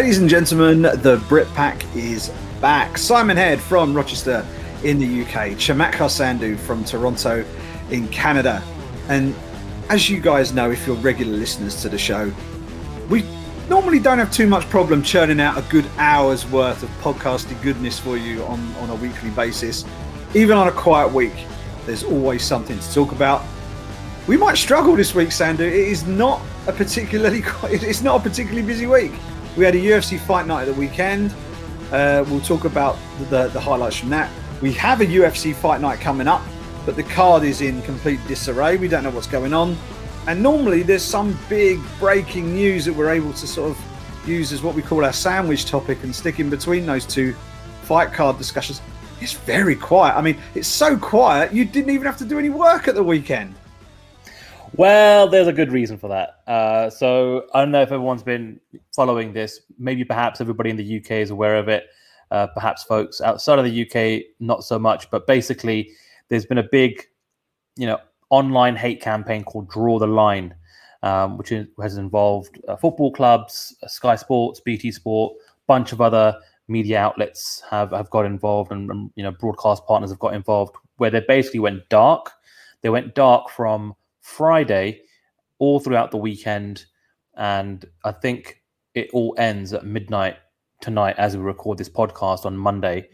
[0.00, 2.96] Ladies and gentlemen, the Brit Pack is back.
[2.96, 4.46] Simon Head from Rochester
[4.82, 7.44] in the UK, Chamatkar Sandhu from Toronto
[7.90, 8.62] in Canada.
[9.10, 9.34] And
[9.90, 12.32] as you guys know, if you're regular listeners to the show,
[13.10, 13.26] we
[13.68, 17.98] normally don't have too much problem churning out a good hour's worth of podcasting goodness
[17.98, 19.84] for you on, on a weekly basis.
[20.32, 21.44] Even on a quiet week,
[21.84, 23.42] there's always something to talk about.
[24.26, 25.60] We might struggle this week, Sandhu.
[25.60, 29.12] It is not a particularly it's not a particularly busy week.
[29.56, 31.34] We had a UFC fight night at the weekend.
[31.90, 32.96] Uh, we'll talk about
[33.30, 34.30] the, the highlights from that.
[34.62, 36.42] We have a UFC fight night coming up,
[36.86, 38.76] but the card is in complete disarray.
[38.76, 39.76] We don't know what's going on.
[40.28, 44.62] And normally there's some big breaking news that we're able to sort of use as
[44.62, 47.34] what we call our sandwich topic and stick in between those two
[47.82, 48.80] fight card discussions.
[49.20, 50.16] It's very quiet.
[50.16, 53.02] I mean, it's so quiet you didn't even have to do any work at the
[53.02, 53.54] weekend.
[54.76, 56.40] Well, there's a good reason for that.
[56.46, 58.60] Uh, so I don't know if everyone's been
[58.94, 59.60] following this.
[59.78, 61.86] Maybe perhaps everybody in the UK is aware of it.
[62.30, 65.10] Uh, perhaps folks outside of the UK not so much.
[65.10, 65.90] But basically,
[66.28, 67.02] there's been a big,
[67.76, 67.98] you know,
[68.30, 70.54] online hate campaign called Draw the Line,
[71.02, 75.34] um, which is, has involved uh, football clubs, uh, Sky Sports, BT Sport,
[75.66, 76.36] bunch of other
[76.68, 80.76] media outlets have, have got involved, and, and you know, broadcast partners have got involved,
[80.98, 82.30] where they basically went dark.
[82.82, 85.02] They went dark from Friday
[85.58, 86.84] all throughout the weekend.
[87.36, 88.62] And I think
[88.94, 90.36] it all ends at midnight
[90.80, 93.08] tonight as we record this podcast on Monday.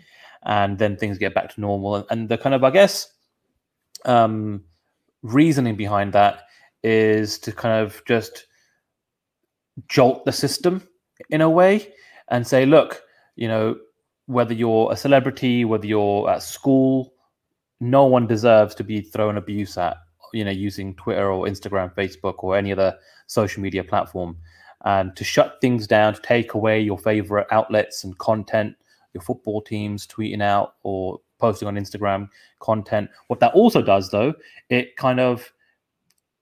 [0.45, 2.07] And then things get back to normal.
[2.11, 3.13] And the kind of, I guess,
[4.05, 4.65] um,
[5.23, 6.45] reasoning behind that
[6.83, 8.47] is to kind of just
[9.89, 10.87] jolt the system
[11.31, 11.93] in a way
[12.29, 13.03] and say, look,
[13.35, 13.77] you know,
[14.27, 17.13] whether you're a celebrity, whether you're at school,
[17.81, 19.97] no one deserves to be thrown abuse at
[20.33, 24.37] you know using Twitter or Instagram, Facebook, or any other social media platform,
[24.85, 28.77] and to shut things down, to take away your favorite outlets and content,
[29.15, 32.29] your football teams tweeting out or posting on Instagram
[32.61, 33.11] content.
[33.29, 34.35] What that also does, though,
[34.69, 35.53] it kind of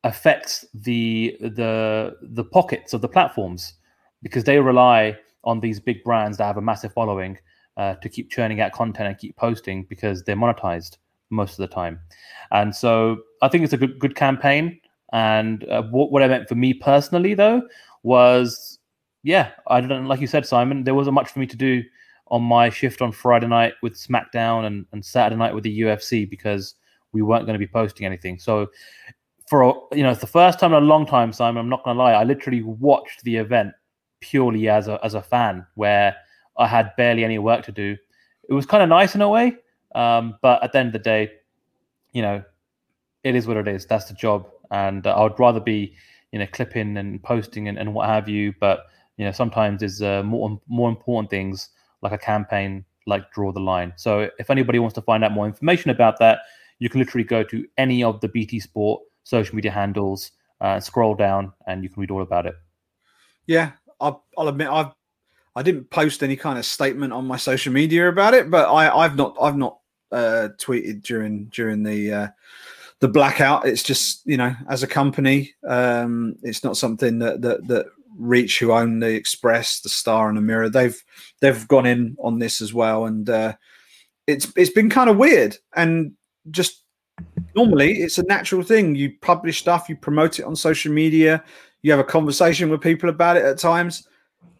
[0.05, 3.75] affects the the the pockets of the platforms
[4.23, 7.39] because they rely on these big brands that have a massive following
[7.77, 10.99] uh, to keep churning out content and keep posting because they're monetized
[11.31, 12.01] most of the time.
[12.53, 14.81] And so I think it's a good good campaign.
[15.13, 17.63] And uh, what, what I meant for me personally, though,
[18.03, 18.79] was
[19.23, 20.85] yeah, I didn't like you said, Simon.
[20.85, 21.83] There wasn't much for me to do
[22.29, 26.29] on my shift on Friday night with SmackDown and, and Saturday night with the UFC
[26.29, 26.75] because
[27.13, 28.39] we weren't going to be posting anything.
[28.39, 28.69] So
[29.49, 31.61] for you know, it's the first time in a long time, Simon.
[31.61, 32.13] I'm not going to lie.
[32.13, 33.73] I literally watched the event
[34.21, 36.17] purely as a as a fan, where
[36.57, 37.97] I had barely any work to do.
[38.49, 39.57] It was kind of nice in a way,
[39.95, 41.31] um, but at the end of the day,
[42.13, 42.43] you know,
[43.23, 43.87] it is what it is.
[43.87, 45.95] That's the job, and uh, I would rather be,
[46.33, 48.55] you know, clipping and posting and, and what have you.
[48.61, 51.71] But you know, sometimes there's uh, more more important things
[52.03, 53.93] like a campaign, like draw the line.
[53.97, 56.41] So if anybody wants to find out more information about that,
[56.79, 61.15] you can literally go to any of the BT Sport social media handles, uh, scroll
[61.15, 62.55] down, and you can read all about it.
[63.47, 64.93] Yeah, I'll, I'll admit I've
[65.57, 68.95] I didn't post any kind of statement on my social media about it, but I,
[68.95, 69.79] I've not I've not
[70.15, 72.29] uh, tweeted during during the uh,
[73.01, 73.67] the blackout.
[73.67, 77.87] It's just you know, as a company, um, it's not something that that that
[78.17, 81.03] Reach, who own the Express, the Star, and the Mirror, they've
[81.41, 83.55] they've gone in on this as well, and uh,
[84.27, 85.57] it's it's been kind of weird.
[85.75, 86.13] And
[86.51, 86.85] just
[87.57, 88.95] normally, it's a natural thing.
[88.95, 91.43] You publish stuff, you promote it on social media,
[91.83, 94.07] you have a conversation with people about it at times,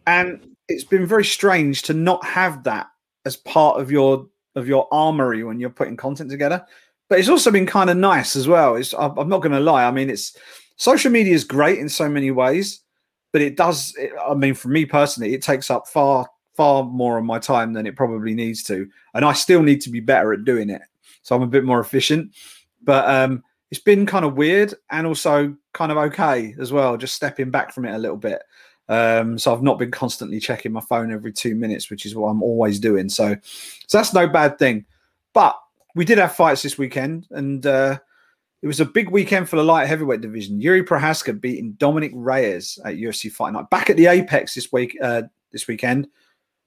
[0.05, 2.87] and it's been very strange to not have that
[3.25, 6.65] as part of your of your armory when you're putting content together.
[7.09, 8.75] But it's also been kind of nice as well.
[8.75, 9.85] It's I'm not going to lie.
[9.85, 10.35] I mean, it's
[10.77, 12.81] social media is great in so many ways,
[13.31, 13.93] but it does.
[13.97, 17.73] It, I mean, for me personally, it takes up far far more of my time
[17.73, 20.81] than it probably needs to, and I still need to be better at doing it.
[21.21, 22.33] So I'm a bit more efficient.
[22.83, 26.97] But um, it's been kind of weird and also kind of okay as well.
[26.97, 28.41] Just stepping back from it a little bit.
[28.87, 32.27] Um, so I've not been constantly checking my phone every two minutes, which is what
[32.27, 33.09] I'm always doing.
[33.09, 33.35] So,
[33.87, 34.85] so that's no bad thing.
[35.33, 35.59] But
[35.95, 37.97] we did have fights this weekend, and uh,
[38.61, 40.61] it was a big weekend for the light heavyweight division.
[40.61, 44.97] Yuri Prochazka beating Dominick Reyes at UFC Fight Night back at the Apex this week.
[45.01, 46.07] Uh, this weekend,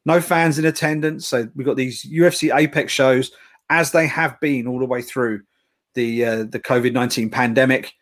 [0.06, 3.32] no fans in attendance, so we got these UFC Apex shows
[3.68, 5.42] as they have been all the way through
[5.94, 7.94] the uh, the COVID nineteen pandemic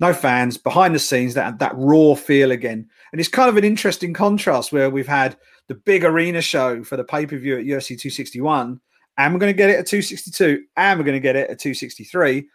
[0.00, 3.64] no fans behind the scenes that that raw feel again and it's kind of an
[3.64, 5.36] interesting contrast where we've had
[5.68, 8.80] the big arena show for the pay-per-view at UFC 261
[9.18, 11.58] and we're going to get it at 262 and we're going to get it at
[11.58, 12.46] 263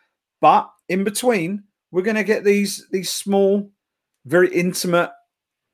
[0.42, 3.70] but in between we're going to get these these small
[4.26, 5.12] very intimate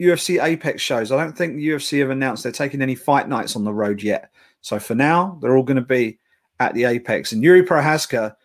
[0.01, 1.11] UFC Apex shows.
[1.11, 4.01] I don't think the UFC have announced they're taking any fight nights on the road
[4.01, 4.31] yet.
[4.61, 6.19] So for now, they're all going to be
[6.59, 7.31] at the Apex.
[7.31, 8.35] And Yuri Prochazka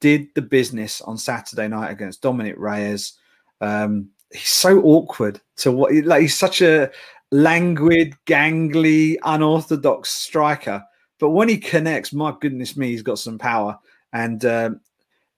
[0.00, 3.14] did the business on Saturday night against Dominick Reyes.
[3.60, 6.90] Um, he's so awkward to what like he's such a
[7.30, 10.84] languid, gangly, unorthodox striker.
[11.18, 13.78] But when he connects, my goodness me, he's got some power.
[14.12, 14.80] And um,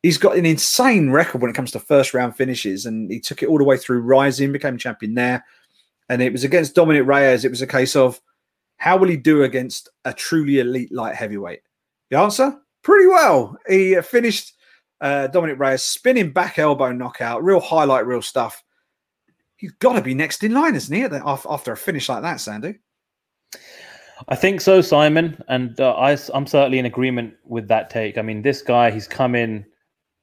[0.03, 2.87] he's got an insane record when it comes to first round finishes.
[2.87, 5.45] And he took it all the way through Rizin, became champion there.
[6.09, 7.45] And it was against Dominick Reyes.
[7.45, 8.21] It was a case of
[8.79, 11.61] how will he do against a truly elite light heavyweight?
[12.11, 12.59] The answer?
[12.83, 13.57] Pretty well.
[13.69, 14.53] He finished
[15.01, 18.63] uh, Dominick Reyes spinning back elbow knockout, real highlight, real stuff.
[19.57, 21.03] He's got to be next in line, isn't he?
[21.03, 22.79] After a finish like that, Sandy.
[24.29, 28.17] I think so, Simon, and uh, I, I'm certainly in agreement with that take.
[28.17, 29.65] I mean, this guy, he's come in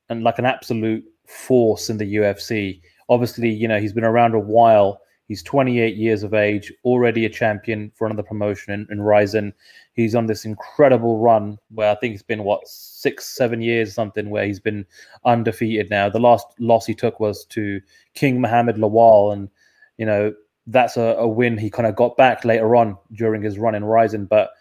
[0.09, 2.81] and like an absolute force in the UFC.
[3.09, 4.99] Obviously, you know, he's been around a while.
[5.27, 9.53] He's 28 years of age, already a champion for another promotion in, in Rizin.
[9.93, 14.29] He's on this incredible run where I think it's been what six, seven years, something
[14.29, 14.85] where he's been
[15.23, 16.09] undefeated now.
[16.09, 17.79] The last loss he took was to
[18.15, 19.49] King Muhammed Lawal, and
[19.97, 20.33] you know
[20.67, 23.85] that's a, a win he kind of got back later on during his run in
[23.85, 24.25] Rizin.
[24.25, 24.51] But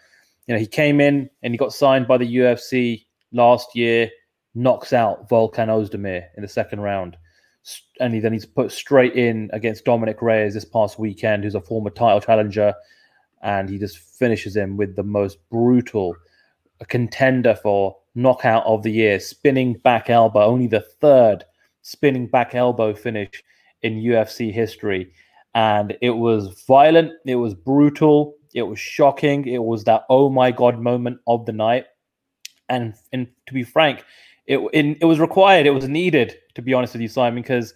[0.47, 4.09] you know he came in and he got signed by the UFC last year,
[4.55, 7.17] knocks out Volkan Ozdemir in the second round
[7.99, 11.61] and he, then he's put straight in against Dominick Reyes this past weekend, who's a
[11.61, 12.73] former title challenger,
[13.41, 16.15] and he just finishes him with the most brutal
[16.87, 21.45] contender for knockout of the year, spinning back elbow, only the third
[21.81, 23.43] spinning back elbow finish
[23.81, 25.11] in UFC history.
[25.55, 30.51] And it was violent, it was brutal, it was shocking, it was that oh my
[30.51, 31.85] god moment of the night.
[32.69, 34.03] And and to be frank,
[34.45, 37.73] it, it, it was required, it was needed, to be honest with you, Simon, because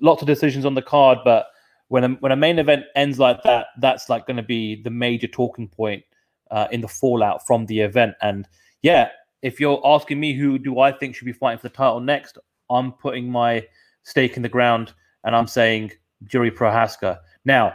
[0.00, 1.46] lots of decisions on the card, but
[1.88, 4.90] when a, when a main event ends like that, that's like going to be the
[4.90, 6.04] major talking point
[6.50, 8.14] uh, in the fallout from the event.
[8.20, 8.46] And
[8.82, 9.08] yeah,
[9.42, 12.38] if you're asking me who do I think should be fighting for the title next,
[12.70, 13.66] I'm putting my
[14.02, 14.92] stake in the ground
[15.24, 15.92] and I'm saying
[16.24, 17.18] Jiri Prochazka.
[17.44, 17.74] Now,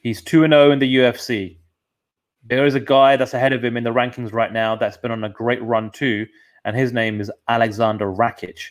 [0.00, 1.58] he's 2 0 in the UFC.
[2.44, 5.12] There is a guy that's ahead of him in the rankings right now that's been
[5.12, 6.26] on a great run too,
[6.64, 8.70] and his name is Alexander Rakic.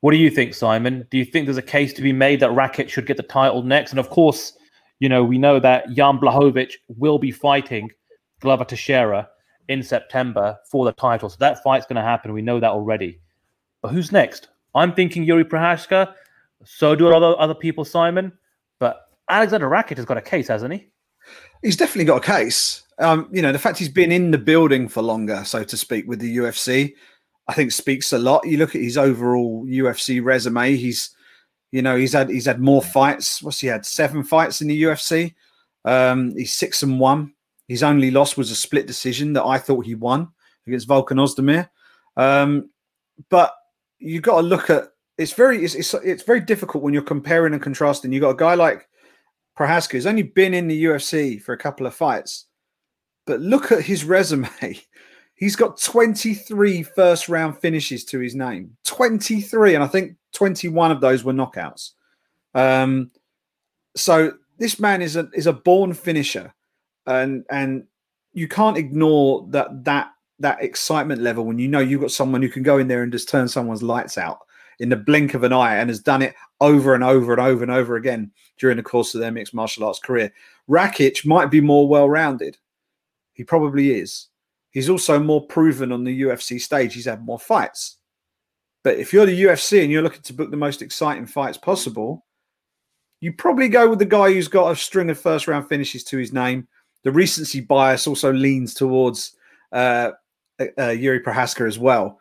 [0.00, 1.06] What do you think, Simon?
[1.10, 3.62] Do you think there's a case to be made that Rakic should get the title
[3.62, 3.90] next?
[3.90, 4.54] And of course,
[4.98, 7.90] you know, we know that Jan Blachowicz will be fighting
[8.40, 9.28] Glover Teixeira
[9.68, 11.28] in September for the title.
[11.28, 12.32] So that fight's going to happen.
[12.32, 13.20] We know that already.
[13.82, 14.48] But who's next?
[14.74, 16.14] I'm thinking Yuri Prochazka.
[16.64, 18.32] So do other other people, Simon.
[18.78, 20.90] But Alexander Rakic has got a case, hasn't he?
[21.62, 22.82] He's definitely got a case.
[23.00, 26.06] Um, you know, the fact he's been in the building for longer, so to speak,
[26.06, 26.94] with the UFC,
[27.48, 28.46] I think speaks a lot.
[28.46, 30.76] You look at his overall UFC resume.
[30.76, 31.10] He's,
[31.72, 33.42] you know, he's had he's had more fights.
[33.42, 33.86] What's he had?
[33.86, 35.34] Seven fights in the UFC.
[35.84, 37.32] Um, he's six and one.
[37.68, 40.28] His only loss was a split decision that I thought he won
[40.66, 41.68] against Volkan Ozdemir.
[42.16, 42.70] Um,
[43.30, 43.54] but
[43.98, 44.88] you got to look at
[45.18, 48.12] it's very it's, it's, it's very difficult when you're comparing and contrasting.
[48.12, 48.88] You got a guy like
[49.58, 52.46] Prochazka who's only been in the UFC for a couple of fights,
[53.30, 54.48] but look at his resume.
[55.36, 58.76] He's got 23 first round finishes to his name.
[58.86, 59.76] 23.
[59.76, 61.92] And I think 21 of those were knockouts.
[62.56, 63.12] Um,
[63.94, 66.52] so this man is a is a born finisher.
[67.06, 67.84] And and
[68.32, 70.10] you can't ignore that that
[70.40, 73.12] that excitement level when you know you've got someone who can go in there and
[73.12, 74.40] just turn someone's lights out
[74.80, 77.62] in the blink of an eye and has done it over and over and over
[77.62, 80.32] and over again during the course of their mixed martial arts career.
[80.68, 82.58] Rakic might be more well rounded.
[83.32, 84.28] He probably is.
[84.70, 86.94] He's also more proven on the UFC stage.
[86.94, 87.96] He's had more fights.
[88.82, 92.24] But if you're the UFC and you're looking to book the most exciting fights possible,
[93.20, 96.16] you probably go with the guy who's got a string of first round finishes to
[96.16, 96.66] his name.
[97.02, 99.36] The recency bias also leans towards
[99.72, 100.12] uh,
[100.78, 102.18] uh, Yuri Prochazka as well.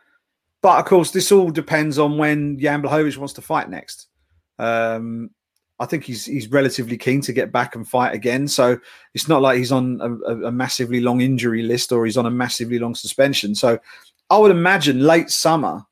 [0.61, 4.07] But of course, this all depends on when Jan Blachowicz wants to fight next.
[4.57, 5.31] Um,
[5.79, 8.47] I think he's he's relatively keen to get back and fight again.
[8.47, 8.77] So
[9.13, 12.31] it's not like he's on a, a, massively long injury list or he's on a
[12.31, 13.55] massively long suspension.
[13.55, 13.79] So
[14.29, 15.85] I would imagine late summer,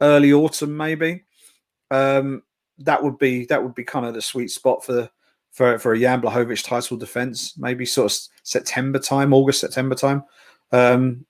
[0.00, 1.24] early autumn, maybe.
[1.90, 2.42] Um,
[2.78, 5.10] that would be that would be kind of the sweet spot for
[5.52, 7.56] for for a Jan Blachowicz title defense.
[7.58, 10.24] Maybe sort of September time, August September time,
[10.72, 11.26] um,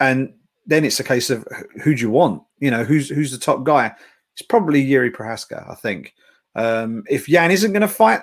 [0.00, 0.34] and
[0.66, 1.46] then it's a case of
[1.82, 2.42] who do you want?
[2.58, 3.94] You know, who's who's the top guy?
[4.34, 6.14] It's probably Yuri Prochazka, I think.
[6.58, 8.20] Um, if Yan isn't going to fight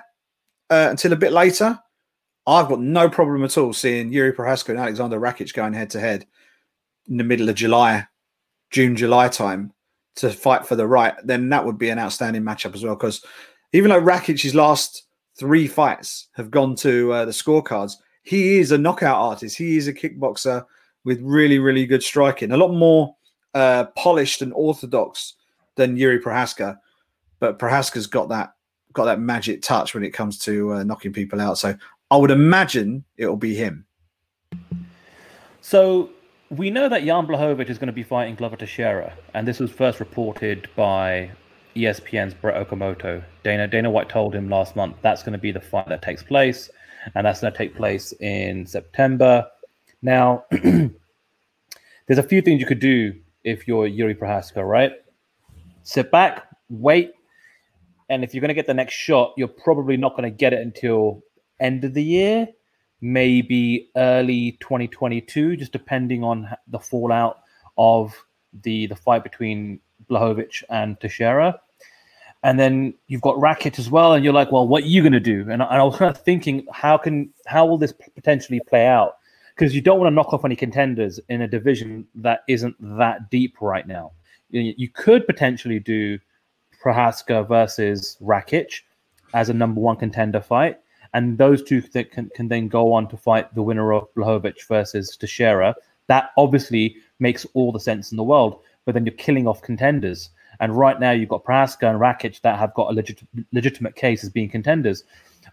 [0.70, 1.80] uh, until a bit later,
[2.46, 6.00] I've got no problem at all seeing Yuri Prochazka and Alexander Rakic going head to
[6.00, 6.26] head
[7.08, 8.08] in the middle of July,
[8.70, 9.74] June, July time
[10.16, 11.16] to fight for the right.
[11.24, 12.96] Then that would be an outstanding matchup as well.
[12.96, 13.24] Because
[13.74, 15.06] even though Rakic's last
[15.38, 17.94] three fights have gone to uh, the scorecards.
[18.24, 19.58] He is a knockout artist.
[19.58, 20.66] He is a kickboxer
[21.04, 22.52] with really, really good striking.
[22.52, 23.16] A lot more
[23.54, 25.34] uh, polished and orthodox
[25.76, 26.78] than Yuri Prochazka,
[27.46, 28.54] but Prochazka's got that
[28.94, 31.60] got that magic touch when it comes to uh, knocking people out.
[31.60, 31.76] So
[32.10, 33.86] I would imagine it'll be him.
[35.62, 36.10] So
[36.50, 39.70] we know that Jan Blachowicz is going to be fighting Glover Teixeira, and this was
[39.70, 41.30] first reported by
[41.76, 43.24] ESPN's Brett Okamoto.
[43.44, 46.24] Dana Dana White told him last month that's going to be the fight that takes
[46.24, 46.72] place,
[47.14, 49.46] and that's going to take place in September.
[50.02, 54.94] Now, there's a few things you could do if you're Yuri Prochazka, right?
[55.84, 57.12] Sit back, wait,
[58.10, 60.54] and if you're going to get the next shot, you're probably not going to get
[60.54, 61.24] it until
[61.60, 62.48] end of the year,
[63.02, 67.40] maybe early 2022, just depending on the fallout
[67.78, 68.14] of
[68.64, 71.60] the the fight between Blachowicz and Teixeira.
[72.44, 75.14] And then you've got Rakic as well, and you're like, well, what are you going
[75.14, 75.48] to do?
[75.50, 78.86] And I, and I was kind of thinking, how can how will this potentially play
[78.86, 79.18] out?
[79.56, 83.32] Because you don't want to knock off any contenders in a division that isn't that
[83.32, 84.12] deep right now.
[84.52, 86.20] You, you could potentially do
[86.86, 88.82] Prochazka versus Rakic
[89.34, 90.80] as a number one contender fight,
[91.14, 94.68] and those two that can, can then go on to fight the winner of Blachowicz
[94.68, 95.76] versus Teixeira.
[96.08, 100.30] That obviously makes all the sense in the world, but then you're killing off contenders.
[100.60, 104.24] And right now, you've got Prochazka and Rakic that have got a legit, legitimate case
[104.24, 105.04] as being contenders.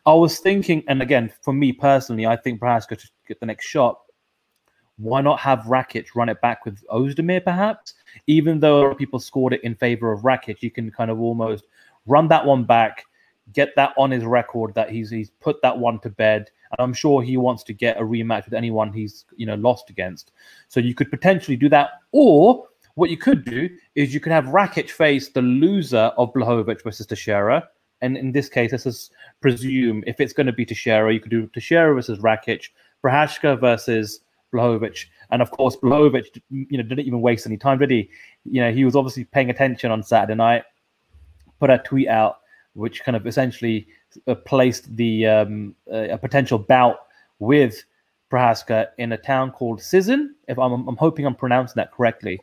[0.05, 3.67] I was thinking, and again, for me personally, I think Prochazka should get the next
[3.67, 4.01] shot.
[5.03, 7.95] Why not have Rakic run it back with Ozdemir, perhaps?
[8.29, 11.65] Even though people scored it in favor of Rakic, you can kind of almost
[12.07, 13.05] run that one back,
[13.53, 16.51] get that on his record that he's he's put that one to bed.
[16.71, 19.91] And I'm sure he wants to get a rematch with anyone he's you know lost
[19.91, 20.31] against.
[20.69, 24.45] So you could potentially do that, or what you could do is you could have
[24.47, 27.69] Rakic face the loser of Blachowicz versus Teixeira.
[28.03, 31.31] And in this case, let's just presume if it's going to be Teixeira, you could
[31.31, 32.69] do Teixeira versus Rakic,
[33.03, 34.21] Prochazka versus
[34.53, 35.07] Blachowicz.
[35.31, 38.11] And of course, Blachowicz, you know, didn't even waste any time, did he?
[38.45, 40.65] You know, he was obviously paying attention on Saturday night,
[41.59, 42.39] put a tweet out
[42.75, 43.87] which kind of essentially
[44.27, 46.97] uh, placed the um, uh, a potential bout
[47.39, 47.85] with
[48.31, 50.29] Prochazka in a town called Szczyn.
[50.49, 52.41] If I'm, I'm hoping I'm pronouncing that correctly.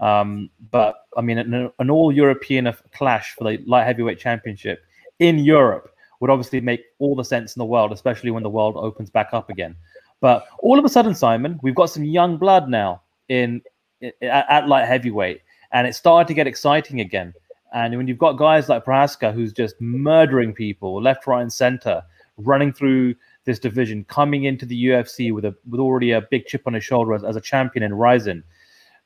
[0.00, 4.84] Um, but I mean, an, an all European clash for the light heavyweight championship
[5.18, 8.76] in Europe would obviously make all the sense in the world, especially when the world
[8.76, 9.74] opens back up again.
[10.22, 13.60] But all of a sudden, Simon, we've got some young blood now in,
[14.00, 15.40] in at, at light heavyweight,
[15.72, 17.34] and it's started to get exciting again.
[17.74, 22.04] And when you've got guys like Prochazka who's just murdering people left, right, and center,
[22.36, 26.62] running through this division, coming into the UFC with a with already a big chip
[26.66, 28.44] on his shoulder as, as a champion in Rizin.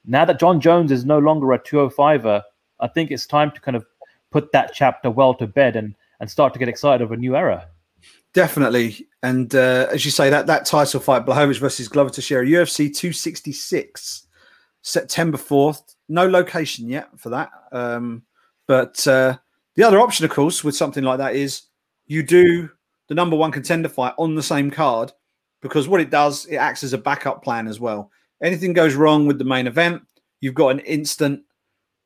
[0.04, 2.42] Now that Jon Jones is no longer a 205er,
[2.80, 3.86] I think it's time to kind of
[4.30, 7.36] put that chapter well to bed and and start to get excited of a new
[7.36, 7.68] era.
[8.36, 12.94] Definitely, and uh, as you say, that that title fight, Blachowicz versus Glover Teixeira, UFC
[12.94, 14.26] 266,
[14.82, 15.94] September 4th.
[16.10, 17.50] No location yet for that.
[17.72, 18.24] Um,
[18.66, 19.38] but uh,
[19.76, 21.62] the other option, of course, with something like that is
[22.04, 22.68] you do
[23.08, 25.12] the number one contender fight on the same card
[25.62, 28.10] because what it does, it acts as a backup plan as well.
[28.42, 30.02] Anything goes wrong with the main event,
[30.42, 31.42] you've got an instant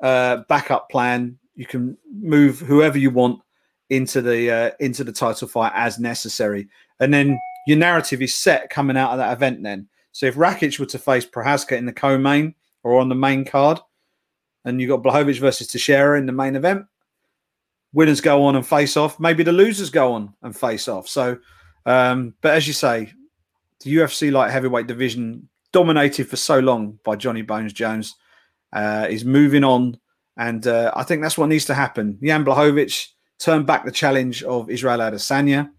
[0.01, 1.41] uh, backup plan.
[1.57, 3.41] You can move whoever you want
[3.91, 6.69] into the uh, into the title fight as necessary,
[7.01, 9.63] and then your narrative is set coming out of that event.
[9.63, 13.45] Then, so if Rakic were to face Prochazka in the co-main or on the main
[13.45, 13.79] card,
[14.65, 16.87] and you've got Blachowicz versus Teixeira in the main event.
[17.93, 19.19] Winners go on and face off.
[19.19, 21.09] Maybe the losers go on and face off.
[21.09, 21.39] So,
[21.87, 23.13] um, but as you say,
[23.81, 28.15] the UFC light heavyweight division dominated for so long by Johnny Bones Jones
[28.73, 29.99] uh, is moving on,
[30.37, 32.19] and uh, I think that's what needs to happen.
[32.23, 33.09] Jan Blachowicz
[33.41, 35.71] turned back the challenge of Israel Adesanya,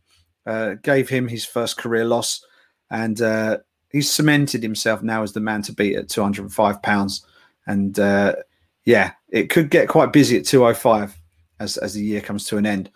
[0.45, 2.43] uh, gave him his first career loss,
[2.89, 3.57] and uh,
[3.91, 7.25] he's cemented himself now as the man to beat at 205 pounds.
[7.67, 8.35] And uh,
[8.83, 11.15] yeah, it could get quite busy at 205
[11.59, 12.89] as, as the year comes to an end.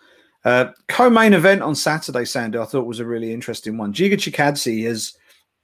[0.44, 3.92] Uh, co-main event on Saturday, Sandy, I thought was a really interesting one.
[3.92, 5.16] Giga Chikadze has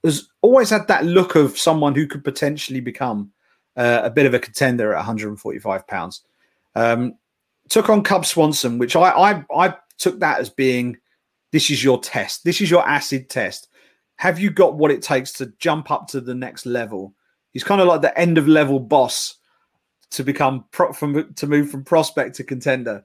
[0.03, 3.31] has always had that look of someone who could potentially become
[3.77, 6.23] uh, a bit of a contender at 145 pounds.
[6.75, 7.13] Um,
[7.73, 10.95] took on Cub Swanson, which I, I I took that as being
[11.51, 13.67] this is your test, this is your acid test.
[14.17, 17.15] Have you got what it takes to jump up to the next level?
[17.51, 19.37] He's kind of like the end of level boss
[20.11, 23.03] to become pro- from to move from prospect to contender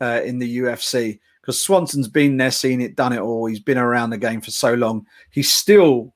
[0.00, 3.46] uh, in the UFC because Swanson's been there, seen it, done it all.
[3.46, 5.06] He's been around the game for so long.
[5.30, 6.12] He's still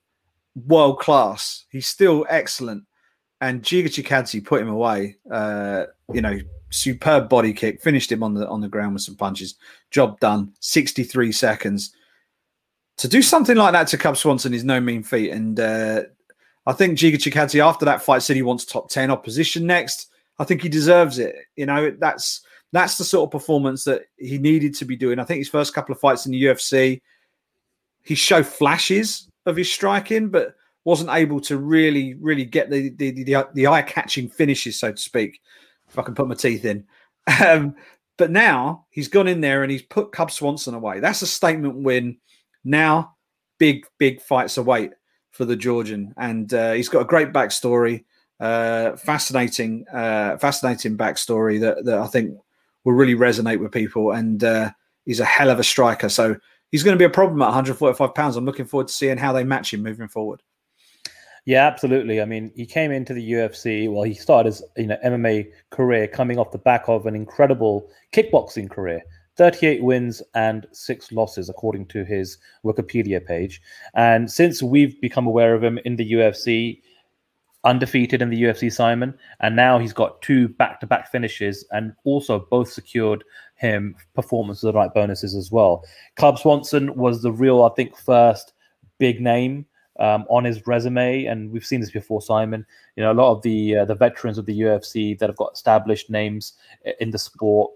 [0.66, 1.64] world class.
[1.70, 2.86] He's still excellent.
[3.40, 5.16] And Giga Chikadze put him away.
[5.30, 6.36] Uh, you know,
[6.74, 9.54] superb body kick, finished him on the on the ground with some punches.
[9.90, 10.52] Job done.
[10.60, 11.94] 63 seconds.
[12.98, 15.30] To do something like that to Cub Swanson is no mean feat.
[15.30, 16.02] And uh,
[16.66, 20.10] I think Giga Chikadze after that fight said he wants top 10 opposition next.
[20.38, 21.34] I think he deserves it.
[21.56, 25.18] You know, that's that's the sort of performance that he needed to be doing.
[25.18, 27.00] I think his first couple of fights in the UFC,
[28.02, 30.54] he showed flashes of his striking, but
[30.84, 35.00] wasn't able to really, really get the the, the, the eye catching finishes, so to
[35.00, 35.40] speak.
[35.94, 36.84] If I can put my teeth in.
[37.42, 37.76] Um,
[38.18, 41.00] but now he's gone in there and he's put Cub Swanson away.
[41.00, 42.18] That's a statement win.
[42.64, 43.16] Now,
[43.58, 44.92] big, big fights await
[45.30, 48.04] for the Georgian, and uh, he's got a great backstory.
[48.40, 52.36] Uh, fascinating, uh, fascinating backstory that, that I think
[52.84, 54.12] will really resonate with people.
[54.12, 54.70] And uh,
[55.06, 56.08] he's a hell of a striker.
[56.08, 56.36] So
[56.70, 58.36] he's going to be a problem at 145 pounds.
[58.36, 60.42] I'm looking forward to seeing how they match him moving forward.
[61.46, 62.22] Yeah, absolutely.
[62.22, 63.90] I mean, he came into the UFC.
[63.92, 67.90] Well, he started his you know MMA career coming off the back of an incredible
[68.12, 69.02] kickboxing career.
[69.36, 73.60] 38 wins and six losses, according to his Wikipedia page.
[73.94, 76.80] And since we've become aware of him in the UFC,
[77.64, 82.70] undefeated in the UFC, Simon, and now he's got two back-to-back finishes, and also both
[82.70, 83.24] secured
[83.56, 85.84] him performance of the right bonuses as well.
[86.16, 88.52] Cub Swanson was the real, I think, first
[88.98, 89.66] big name
[90.00, 92.66] um, on his resume, and we've seen this before, Simon.
[92.96, 95.52] You know, a lot of the uh, the veterans of the UFC that have got
[95.54, 96.54] established names
[97.00, 97.72] in the sport,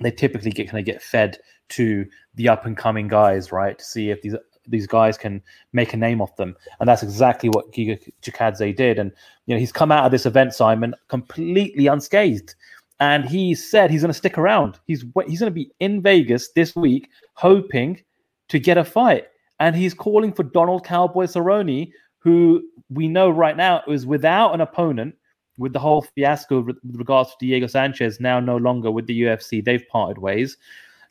[0.00, 1.38] they typically get kind of get fed
[1.70, 3.78] to the up and coming guys, right?
[3.78, 4.34] To see if these
[4.66, 8.98] these guys can make a name off them, and that's exactly what Giga Chikadze did.
[8.98, 9.12] And
[9.46, 12.54] you know, he's come out of this event, Simon, completely unscathed.
[13.00, 14.80] And he said he's going to stick around.
[14.86, 18.02] He's he's going to be in Vegas this week, hoping
[18.48, 19.28] to get a fight
[19.60, 24.60] and he's calling for Donald Cowboy Cerrone, who we know right now is without an
[24.60, 25.14] opponent
[25.58, 29.64] with the whole fiasco with regards to Diego Sanchez now no longer with the UFC.
[29.64, 30.56] They've parted ways.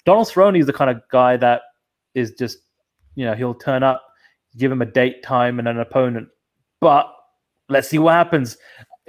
[0.05, 1.61] Donald Cerrone is the kind of guy that
[2.15, 2.59] is just,
[3.15, 4.01] you know, he'll turn up,
[4.57, 6.29] give him a date, time, and an opponent.
[6.79, 7.13] But
[7.67, 8.57] let's see what happens.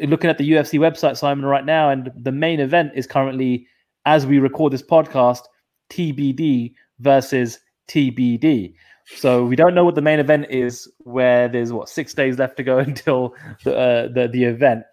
[0.01, 3.67] Looking at the UFC website, Simon, right now, and the main event is currently,
[4.07, 5.43] as we record this podcast,
[5.91, 8.75] TBD versus TBD.
[9.17, 12.57] So we don't know what the main event is, where there's what six days left
[12.59, 14.85] to go until the uh, the, the event.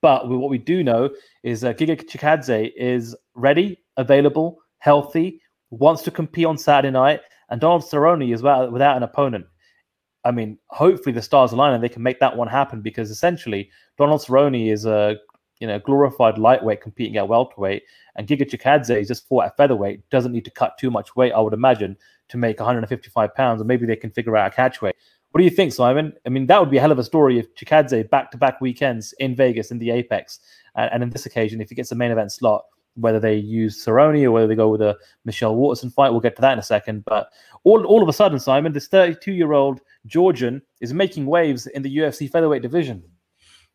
[0.00, 1.10] But what we do know
[1.42, 7.60] is uh, Giga Chikadze is ready, available, healthy, wants to compete on Saturday night, and
[7.60, 9.46] Donald Cerrone is without, without an opponent.
[10.24, 13.70] I mean, hopefully the stars align and they can make that one happen because essentially
[13.96, 15.16] Donald Cerrone is a
[15.60, 17.82] you know glorified lightweight competing at welterweight,
[18.14, 21.32] and Giga Chikadze is just fought at featherweight, doesn't need to cut too much weight,
[21.32, 21.96] I would imagine,
[22.28, 24.96] to make 155 pounds, and maybe they can figure out a catch weight.
[25.30, 26.14] What do you think, Simon?
[26.24, 29.36] I mean, that would be a hell of a story if Chikadze back-to-back weekends in
[29.36, 30.40] Vegas in the Apex,
[30.74, 32.64] and, and in this occasion, if he gets a main event slot,
[32.94, 36.34] whether they use Cerrone or whether they go with a Michelle Waterson fight, we'll get
[36.36, 37.04] to that in a second.
[37.04, 37.30] But
[37.64, 42.30] all, all of a sudden, Simon, this 32-year-old Georgian is making waves in the UFC
[42.30, 43.04] featherweight division.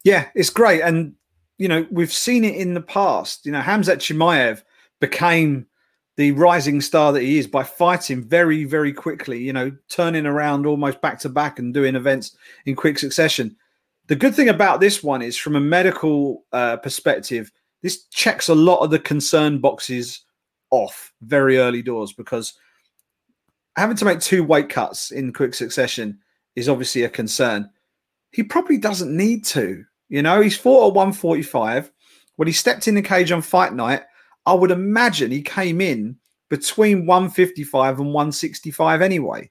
[0.04, 1.14] Yeah, it's great, and
[1.58, 3.46] you know we've seen it in the past.
[3.46, 4.64] You know, Hamzat Chimaev
[5.00, 5.68] became
[6.16, 10.66] the rising star that he is by fighting very, very quickly, you know, turning around
[10.66, 13.56] almost back to back and doing events in quick succession.
[14.08, 18.56] The good thing about this one is, from a medical uh, perspective, this checks a
[18.56, 20.24] lot of the concern boxes
[20.70, 22.54] off very early doors because
[23.76, 26.20] having to make two weight cuts in quick succession
[26.56, 27.70] is obviously a concern.
[28.32, 29.84] He probably doesn't need to.
[30.10, 31.92] You know, he's fought at 145.
[32.36, 34.04] When he stepped in the cage on fight night,
[34.46, 36.18] I would imagine he came in
[36.50, 39.50] between 155 and 165 anyway.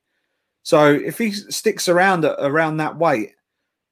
[0.62, 3.32] So if he sticks around at, around that weight,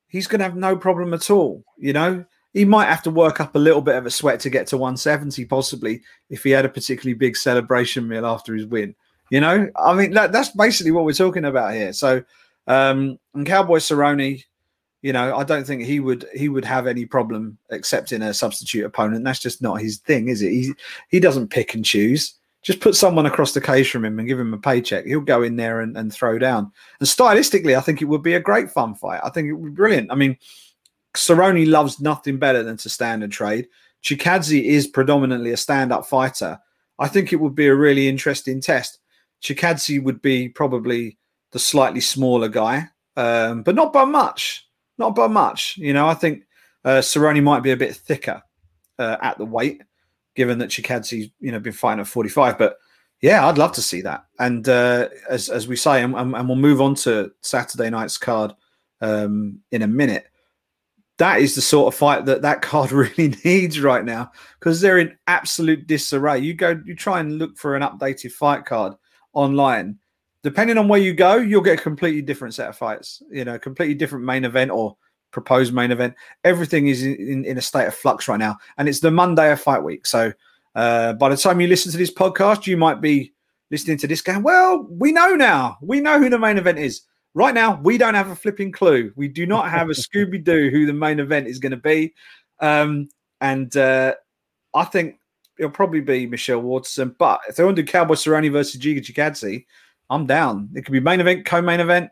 [0.08, 1.64] he's going to have no problem at all.
[1.78, 4.50] You know, he might have to work up a little bit of a sweat to
[4.50, 8.94] get to 170, possibly if he had a particularly big celebration meal after his win.
[9.30, 11.92] You know, I mean, that, that's basically what we're talking about here.
[11.92, 12.22] So,
[12.66, 14.44] um, and Cowboy Cerrone,
[15.02, 18.84] you know, I don't think he would he would have any problem accepting a substitute
[18.84, 19.24] opponent.
[19.24, 20.50] That's just not his thing, is it?
[20.50, 20.74] He
[21.08, 22.34] he doesn't pick and choose.
[22.62, 25.06] Just put someone across the cage from him and give him a paycheck.
[25.06, 26.70] He'll go in there and, and throw down.
[26.98, 29.22] And stylistically, I think it would be a great fun fight.
[29.24, 30.12] I think it would be brilliant.
[30.12, 30.36] I mean,
[31.14, 33.66] Cerrone loves nothing better than to stand and trade.
[34.04, 36.58] Chikadze is predominantly a stand-up fighter.
[36.98, 38.98] I think it would be a really interesting test.
[39.42, 41.16] Chikadze would be probably
[41.52, 44.66] the slightly smaller guy, um, but not by much
[45.00, 45.76] not by much.
[45.78, 46.44] You know, I think
[46.84, 48.40] uh, Cerrone might be a bit thicker
[49.00, 49.82] uh, at the weight,
[50.36, 52.56] given that Chikadze's you know been fighting at 45.
[52.56, 52.76] But
[53.20, 54.26] yeah, I'd love to see that.
[54.38, 58.52] And uh, as as we say, and, and, we'll move on to Saturday night's card
[59.00, 60.26] um, in a minute.
[61.18, 64.98] that is the sort of fight that that card really needs right now because they're
[64.98, 66.38] in absolute disarray.
[66.38, 68.94] You go, you try and look for an updated fight card
[69.32, 69.98] online.
[70.42, 73.22] Depending on where you go, you'll get a completely different set of fights.
[73.31, 74.96] You know, completely different main event or
[75.31, 76.14] proposed main event.
[76.44, 79.61] Everything is in, in a state of flux right now, and it's the Monday of
[79.61, 80.07] fight week.
[80.07, 80.33] So
[80.74, 83.33] uh, by the time you listen to this podcast, you might be
[83.70, 85.79] listening to this going, well, we know now.
[85.81, 87.03] We know who the main event is.
[87.35, 89.12] Right now, we don't have a flipping clue.
[89.14, 92.12] We do not have a Scooby Doo who the main event is going to be.
[92.59, 93.09] Um,
[93.40, 94.14] and uh,
[94.74, 95.20] I think
[95.59, 97.14] it'll probably be Michelle Waterson.
[97.18, 99.64] But if they want to do Cowboy Cerrone versus Giga Chikadze,
[100.11, 100.68] I'm down.
[100.75, 102.11] It could be main event, co main event,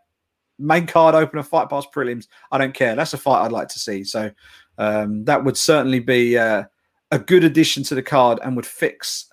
[0.59, 2.29] main card opener, fight past prelims.
[2.51, 2.95] I don't care.
[2.95, 4.05] That's a fight I'd like to see.
[4.05, 4.31] So
[4.79, 6.65] um, that would certainly be uh,
[7.11, 9.31] a good addition to the card and would fix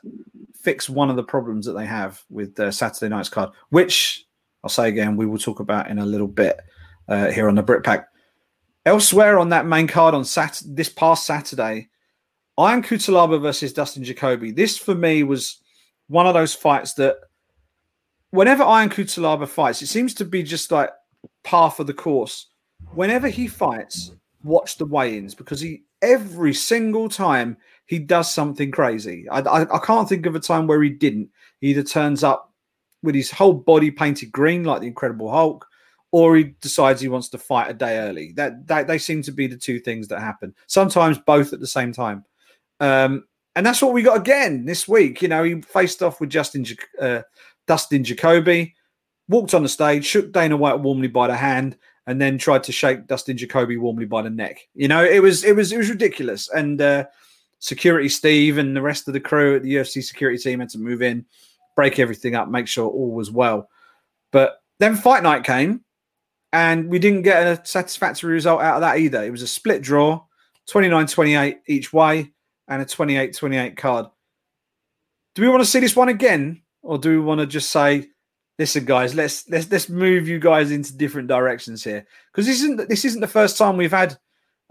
[0.53, 4.25] fix one of the problems that they have with uh, Saturday night's card, which
[4.63, 6.59] I'll say again, we will talk about in a little bit
[7.07, 8.07] uh, here on the Brit Pack.
[8.83, 11.89] Elsewhere on that main card on Sat this past Saturday,
[12.57, 14.51] Ion Cutelaba versus Dustin Jacoby.
[14.51, 15.59] This for me was
[16.07, 17.17] one of those fights that
[18.35, 20.89] whenever Ion Cutelaba fights, it seems to be just like
[21.43, 22.47] par for the course.
[22.93, 24.11] Whenever he fights,
[24.43, 29.27] watch the weigh-ins because he every single time he does something crazy.
[29.29, 31.29] I, I, I can't think of a time where he didn't.
[31.61, 32.53] He either turns up
[33.01, 35.65] with his whole body painted green like the Incredible Hulk,
[36.11, 38.33] or he decides he wants to fight a day early.
[38.33, 40.53] That, that they seem to be the two things that happen.
[40.67, 42.25] Sometimes both at the same time.
[42.79, 45.21] Um, and that's what we got again this week.
[45.21, 46.65] You know, he faced off with Justin
[46.99, 47.21] uh,
[47.67, 48.75] Dustin Jacoby,
[49.27, 52.71] walked on the stage, shook Dana White warmly by the hand, and then tried to
[52.71, 54.59] shake Dustin Jacoby warmly by the neck.
[54.73, 56.49] You know, it was it was it was ridiculous.
[56.49, 57.05] And uh,
[57.59, 60.79] security Steve and the rest of the crew at the UFC security team had to
[60.79, 61.25] move in
[61.75, 63.69] break everything up, make sure all was well.
[64.31, 65.83] But then fight night came,
[66.51, 69.23] and we didn't get a satisfactory result out of that either.
[69.23, 70.23] It was a split draw,
[70.67, 72.31] 29 28 each way,
[72.67, 74.07] and a 28 28 card.
[75.35, 78.07] Do we want to see this one again, or do we want to just say,
[78.59, 82.05] listen, guys, let's let's let's move you guys into different directions here?
[82.31, 84.17] Because this isn't this isn't the first time we've had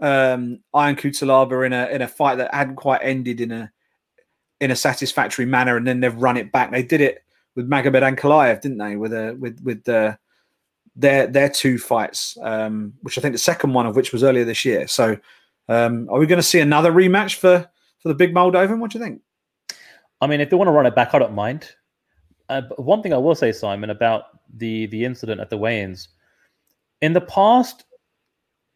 [0.01, 3.71] um Ion Cutelaba in a in a fight that hadn't quite ended in a
[4.61, 6.71] in a satisfactory manner, and then they've run it back.
[6.71, 7.23] They did it
[7.55, 8.95] with Magomed Ankalaev, didn't they?
[8.95, 10.17] With a with with the
[10.95, 14.45] their their two fights, um, which I think the second one of which was earlier
[14.45, 14.87] this year.
[14.87, 15.17] So,
[15.67, 18.79] um, are we going to see another rematch for for the big Moldovan?
[18.79, 19.21] What do you think?
[20.21, 21.69] I mean, if they want to run it back, I don't mind.
[22.49, 26.09] Uh, one thing I will say, Simon, about the the incident at the weigh-ins,
[27.01, 27.85] in the past,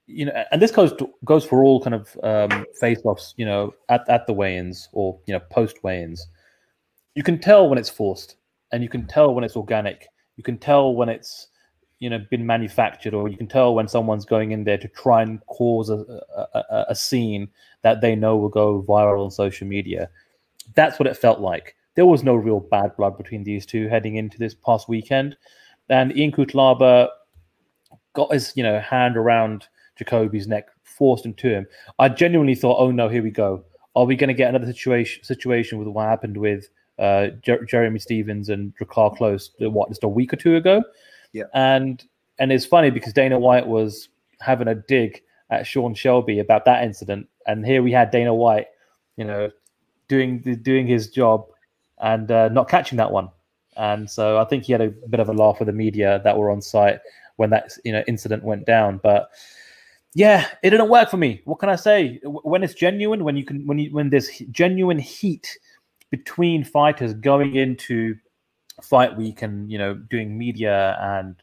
[0.07, 3.73] you know, and this goes to, goes for all kind of um, face-offs, you know,
[3.89, 6.25] at, at the weigh-ins or you know post weigh-ins.
[7.15, 8.37] You can tell when it's forced,
[8.71, 10.07] and you can tell when it's organic.
[10.35, 11.47] You can tell when it's
[11.99, 15.21] you know been manufactured, or you can tell when someone's going in there to try
[15.21, 15.97] and cause a,
[16.53, 17.49] a, a scene
[17.83, 20.09] that they know will go viral on social media.
[20.75, 21.75] That's what it felt like.
[21.99, 25.35] There was no real bad blood between these two heading into this past weekend,
[25.89, 27.09] and Ian Cutelaba
[28.13, 31.67] got his you know hand around Jacoby's neck, forced him to him.
[31.99, 33.65] I genuinely thought, oh no, here we go.
[33.97, 37.99] Are we going to get another situation situation with what happened with uh, Jer- Jeremy
[37.99, 39.49] Stephens and Drakkar Klose?
[39.69, 40.81] What just a week or two ago?
[41.33, 41.47] Yeah.
[41.53, 42.01] And
[42.39, 44.07] and it's funny because Dana White was
[44.39, 48.67] having a dig at Sean Shelby about that incident, and here we had Dana White,
[49.17, 49.51] you know,
[50.07, 51.45] doing doing his job
[51.99, 53.29] and uh, not catching that one.
[53.77, 56.37] And so I think he had a bit of a laugh with the media that
[56.37, 56.99] were on site
[57.37, 58.99] when that you know incident went down.
[59.01, 59.29] But
[60.13, 61.41] yeah, it didn't work for me.
[61.45, 62.19] What can I say?
[62.23, 65.57] When it's genuine, when you can, when you, when there's genuine heat
[66.09, 68.15] between fighters going into
[68.81, 71.35] fight week and you know doing media and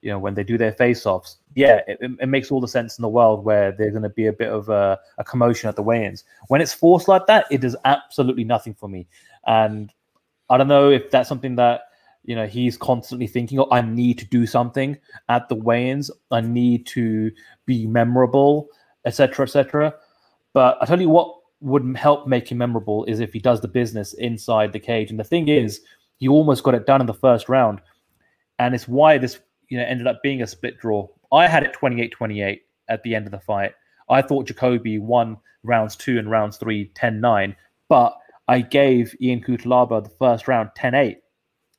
[0.00, 3.02] you know when they do their face-offs, yeah, it, it makes all the sense in
[3.02, 5.82] the world where there's going to be a bit of a, a commotion at the
[5.82, 6.24] weigh-ins.
[6.48, 9.06] When it's forced like that, it does absolutely nothing for me.
[9.46, 9.92] And
[10.50, 11.82] I don't know if that's something that
[12.24, 14.96] you know he's constantly thinking oh i need to do something
[15.28, 16.10] at the weigh-ins.
[16.30, 17.30] I need to
[17.66, 18.68] be memorable
[19.04, 19.94] etc etc
[20.54, 23.68] but i tell you what would help make him memorable is if he does the
[23.68, 25.10] business inside the cage.
[25.10, 25.80] And the thing is
[26.18, 27.80] he almost got it done in the first round.
[28.58, 31.08] And it's why this you know ended up being a split draw.
[31.32, 33.72] I had it 28-28 at the end of the fight.
[34.10, 37.56] I thought jacoby won rounds two and rounds three 10-9
[37.88, 38.14] but
[38.48, 41.16] i gave Ian cutelaba the first round 10-8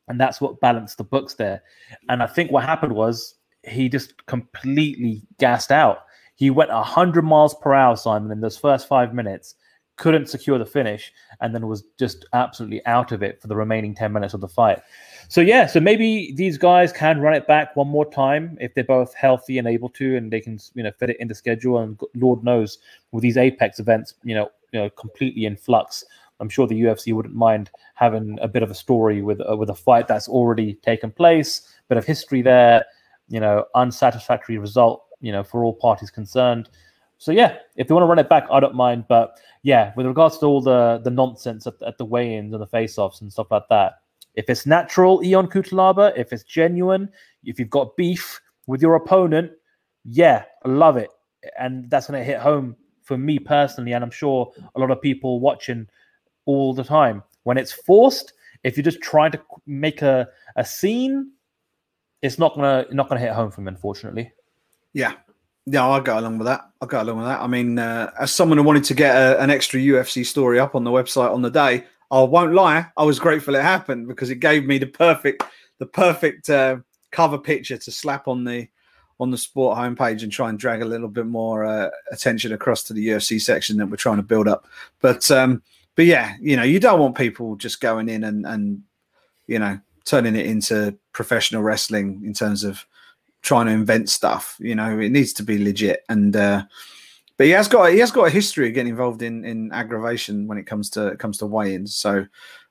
[0.07, 1.63] and that's what balanced the books there.
[2.09, 5.99] And I think what happened was he just completely gassed out.
[6.35, 9.55] He went 100 miles per hour, Simon, in those first five minutes,
[9.97, 13.95] couldn't secure the finish, and then was just absolutely out of it for the remaining
[13.95, 14.81] 10 minutes of the fight.
[15.29, 18.83] So, yeah, so maybe these guys can run it back one more time if they're
[18.83, 21.79] both healthy and able to, and they can, you know, fit it into schedule.
[21.79, 22.79] And Lord knows,
[23.11, 26.03] with these Apex events, you know, you know completely in flux,
[26.39, 29.69] I'm sure the UFC wouldn't mind having a bit of a story with uh, with
[29.69, 32.85] a fight that's already taken place, bit of history there,
[33.27, 36.69] you know, unsatisfactory result, you know, for all parties concerned.
[37.17, 39.05] So yeah, if they want to run it back, I don't mind.
[39.07, 42.67] But yeah, with regards to all the the nonsense at, at the weigh-ins and the
[42.67, 43.93] face-offs and stuff like that,
[44.35, 47.09] if it's natural, Ion Cutelaba, if it's genuine,
[47.43, 49.51] if you've got beef with your opponent,
[50.03, 51.09] yeah, I love it,
[51.57, 55.39] and that's to hit home for me personally, and I'm sure a lot of people
[55.39, 55.87] watching
[56.45, 57.23] all the time.
[57.43, 61.31] When it's forced, if you're just trying to make a, a scene,
[62.21, 64.31] it's not gonna not gonna hit home for me, unfortunately.
[64.93, 65.13] Yeah,
[65.65, 66.69] yeah, I'll go along with that.
[66.81, 67.41] I'll go along with that.
[67.41, 70.75] I mean, uh, as someone who wanted to get a, an extra UFC story up
[70.75, 74.29] on the website on the day, I won't lie, I was grateful it happened because
[74.29, 75.43] it gave me the perfect
[75.79, 76.77] the perfect uh,
[77.11, 78.67] cover picture to slap on the
[79.19, 82.83] on the sport homepage and try and drag a little bit more uh, attention across
[82.83, 84.67] to the UFC section that we're trying to build up.
[84.99, 85.63] But um,
[85.95, 88.81] but yeah, you know, you don't want people just going in and and
[89.47, 92.85] you know turning it into professional wrestling in terms of
[93.41, 94.55] trying to invent stuff.
[94.59, 96.03] You know, it needs to be legit.
[96.09, 96.63] And uh,
[97.37, 100.47] but he has got he has got a history of getting involved in in aggravation
[100.47, 101.95] when it comes to it comes to weigh-ins.
[101.95, 102.25] So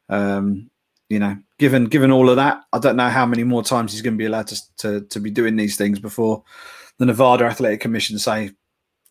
[0.09, 0.71] um,
[1.09, 4.03] you know, given given all of that, I don't know how many more times he's
[4.03, 6.43] going to be allowed to to, to be doing these things before
[6.99, 8.53] the Nevada Athletic Commission say,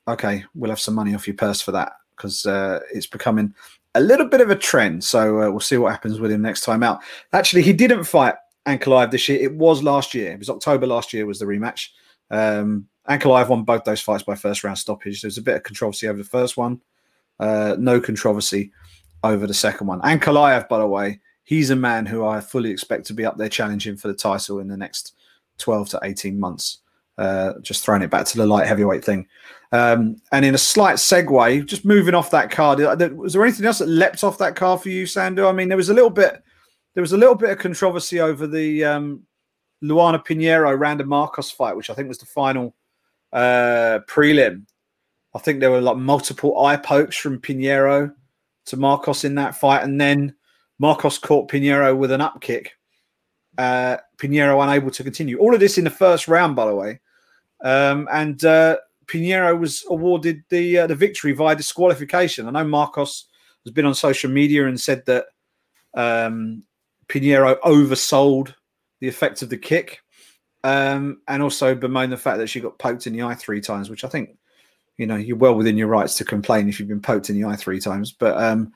[0.07, 3.53] okay, we'll have some money off your purse for that because uh, it's becoming
[3.95, 5.03] a little bit of a trend.
[5.03, 7.01] So uh, we'll see what happens with him next time out.
[7.31, 8.35] Actually, he didn't fight
[8.67, 9.39] Ankalaev this year.
[9.41, 10.31] It was last year.
[10.31, 11.89] It was October last year was the rematch.
[12.31, 15.21] Um, Ankalaev won both those fights by first round stoppage.
[15.21, 16.81] There was a bit of controversy over the first one.
[17.39, 18.71] Uh, no controversy
[19.23, 20.01] over the second one.
[20.01, 23.49] Ankalaev, by the way, he's a man who I fully expect to be up there
[23.49, 25.15] challenging for the title in the next
[25.57, 26.79] 12 to 18 months.
[27.17, 29.27] Uh, just throwing it back to the light heavyweight thing.
[29.71, 33.65] Um, and in a slight segue, just moving off that card, uh, was there anything
[33.65, 35.47] else that leapt off that card for you, Sandhu?
[35.47, 36.43] I mean, there was a little bit,
[36.93, 39.23] there was a little bit of controversy over the um,
[39.83, 42.75] Luana Pinheiro Randa Markos fight, which I think was the final
[43.31, 44.65] uh, prelim.
[45.35, 48.13] I think there were like multiple eye pokes from Pinheiro
[48.65, 50.35] to Markos in that fight, and then
[50.81, 52.73] Markos caught Pinheiro with an up kick.
[53.57, 55.37] Uh, Pinheiro unable to continue.
[55.37, 56.99] All of this in the first round, by the way.
[57.63, 62.47] Um, and uh, Pinheiro was awarded the uh, the victory via disqualification.
[62.47, 63.23] I know Markos
[63.65, 65.25] has been on social media and said that
[65.93, 66.63] um,
[67.07, 68.53] Pinheiro oversold
[68.99, 70.01] the effect of the kick,
[70.63, 73.89] um, and also bemoaned the fact that she got poked in the eye three times,
[73.89, 74.37] which I think
[74.97, 77.47] you know you're well within your rights to complain if you've been poked in the
[77.47, 78.11] eye three times.
[78.11, 78.73] But um,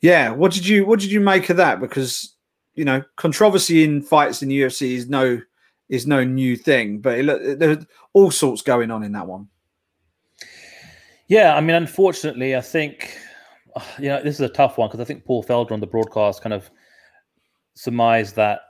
[0.00, 1.80] yeah, what did you what did you make of that?
[1.80, 2.35] Because
[2.76, 5.40] you know controversy in fights in the UFC is no
[5.88, 7.26] is no new thing, but
[7.58, 9.48] there's all sorts going on in that one.
[11.28, 13.16] Yeah, I mean, unfortunately, I think
[13.98, 16.42] you know this is a tough one because I think Paul Felder on the broadcast
[16.42, 16.70] kind of
[17.74, 18.60] surmised that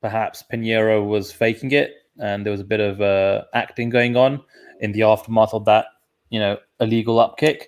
[0.00, 4.40] perhaps Pinheiro was faking it, and there was a bit of uh, acting going on
[4.80, 5.86] in the aftermath of that,
[6.30, 7.62] you know, illegal upkick.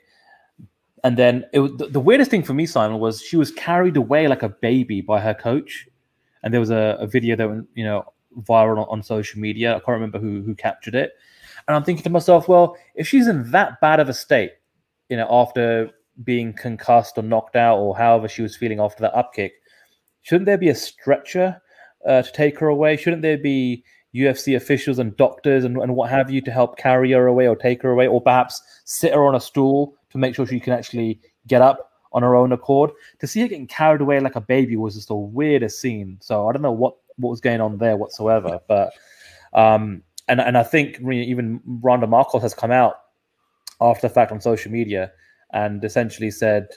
[1.03, 4.29] And then it, the, the weirdest thing for me, Simon, was she was carried away
[4.29, 5.89] like a baby by her coach,
[6.43, 8.05] and there was a, a video that went, you know,
[8.43, 9.73] viral on, on social media.
[9.73, 11.13] I can't remember who who captured it,
[11.67, 14.53] and I'm thinking to myself, well, if she's in that bad of a state,
[15.09, 15.91] you know, after
[16.25, 19.53] being concussed or knocked out or however she was feeling after that upkick,
[20.23, 21.61] shouldn't there be a stretcher
[22.07, 22.97] uh, to take her away?
[22.97, 23.85] Shouldn't there be
[24.15, 27.57] UFC officials and doctors and, and what have you to help carry her away or
[27.57, 30.73] take her away, or perhaps sit her on a stool to make sure she can
[30.73, 32.91] actually get up on her own accord?
[33.21, 36.19] To see her getting carried away like a baby was just the weirdest scene.
[36.21, 38.93] So I don't know what what was going on there whatsoever, but
[39.53, 42.95] um, and and I think even Randa Markos has come out
[43.81, 45.13] after the fact on social media
[45.53, 46.69] and essentially said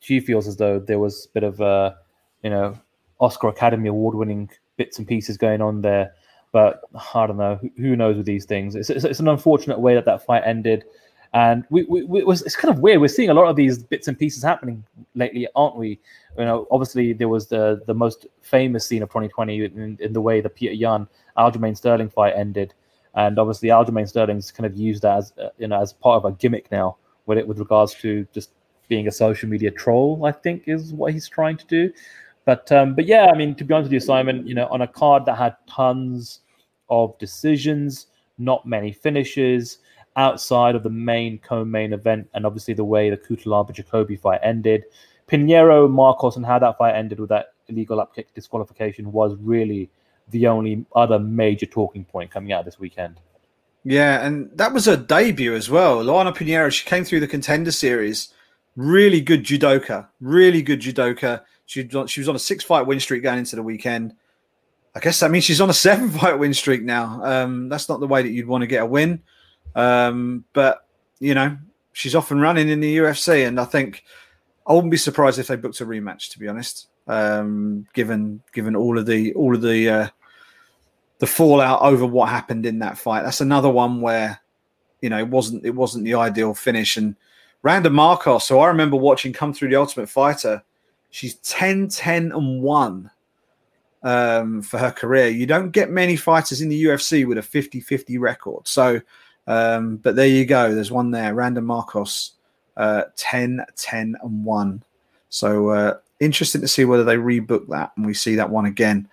[0.00, 1.96] she feels as though there was a bit of a
[2.42, 2.78] you know
[3.20, 6.12] Oscar Academy Award winning bits and pieces going on there.
[6.52, 6.80] But
[7.14, 7.60] I don't know.
[7.76, 8.74] Who knows with these things?
[8.74, 10.84] It's, it's, it's an unfortunate way that that fight ended.
[11.32, 13.00] And we, we, we, was, it's kind of weird.
[13.00, 16.00] We're seeing a lot of these bits and pieces happening lately, aren't we?
[16.36, 20.20] You know, obviously there was the the most famous scene of 2020 in, in the
[20.20, 22.74] way the Petr Yan Aljamain Sterling fight ended,
[23.14, 26.24] and obviously Aljamain Sterling's kind of used that as uh, you know as part of
[26.24, 28.50] a gimmick now with it with regards to just
[28.88, 30.24] being a social media troll.
[30.24, 31.92] I think is what he's trying to do.
[32.44, 34.82] But um, but yeah, I mean, to be honest with you, Simon, you know, on
[34.82, 36.40] a card that had tons
[36.88, 38.06] of decisions,
[38.38, 39.78] not many finishes,
[40.16, 44.84] outside of the main co-main event and obviously the way the Cutelaba Jacoby fight ended.
[45.28, 49.88] Pinheiro, Markos, and how that fight ended with that illegal upkick disqualification was really
[50.30, 53.20] the only other major talking point coming out this weekend.
[53.84, 56.04] Yeah, and that was her debut as well.
[56.04, 58.28] Luana Pinheiro, she came through the contender series.
[58.76, 61.42] Really good judoka, really good judoka.
[61.66, 64.14] She, she was on a six fight win streak going into the weekend.
[64.94, 67.20] I guess that means she's on a seven fight win streak now.
[67.22, 69.22] Um, that's not the way that you'd want to get a win.
[69.74, 70.86] Um, but,
[71.18, 71.56] you know,
[71.92, 73.46] she's off and running in the UFC.
[73.46, 74.04] And I think
[74.66, 76.88] I wouldn't be surprised if they booked a rematch, to be honest.
[77.06, 80.08] Um, given given all of the all of the uh,
[81.18, 83.22] the fallout over what happened in that fight.
[83.22, 84.40] That's another one where,
[85.00, 86.96] you know, it wasn't it wasn't the ideal finish.
[86.96, 87.14] And
[87.62, 90.62] Randa Markos, so I remember watching come through the Ultimate Fighter.
[91.10, 93.10] She's 10, 10, and 1
[94.02, 95.28] um, for her career.
[95.28, 98.66] You don't get many fighters in the UFC with a 50 50 record.
[98.66, 99.00] So,
[99.46, 100.74] um, but there you go.
[100.74, 101.34] There's one there.
[101.34, 102.32] Randa Markos,
[102.76, 104.82] uh, 10, 10, and 1.
[105.28, 109.08] So, uh, interesting to see whether they rebook that and we see that one again.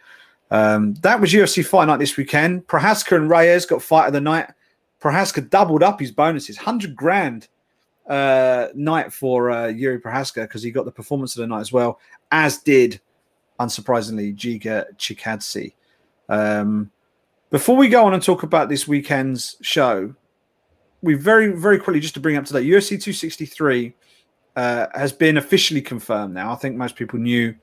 [0.52, 2.68] Um, that was UFC Fight Night this weekend.
[2.68, 4.50] Prochazka and Reyes got fight of the night.
[5.02, 7.48] Prochazka doubled up his bonuses, hundred grand
[8.08, 11.72] uh, night for uh, Jiri Prochazka because he got the performance of the night as
[11.72, 12.00] well,
[12.32, 13.00] as did,
[13.60, 15.74] unsurprisingly, Giga Chikadze.
[16.30, 16.92] Um,
[17.50, 20.14] before we go on and talk about this weekend's show,
[21.02, 23.94] we very, very quickly just to bring up to that UFC 263
[24.56, 26.52] uh, has been officially confirmed now.
[26.52, 27.56] I think most people knew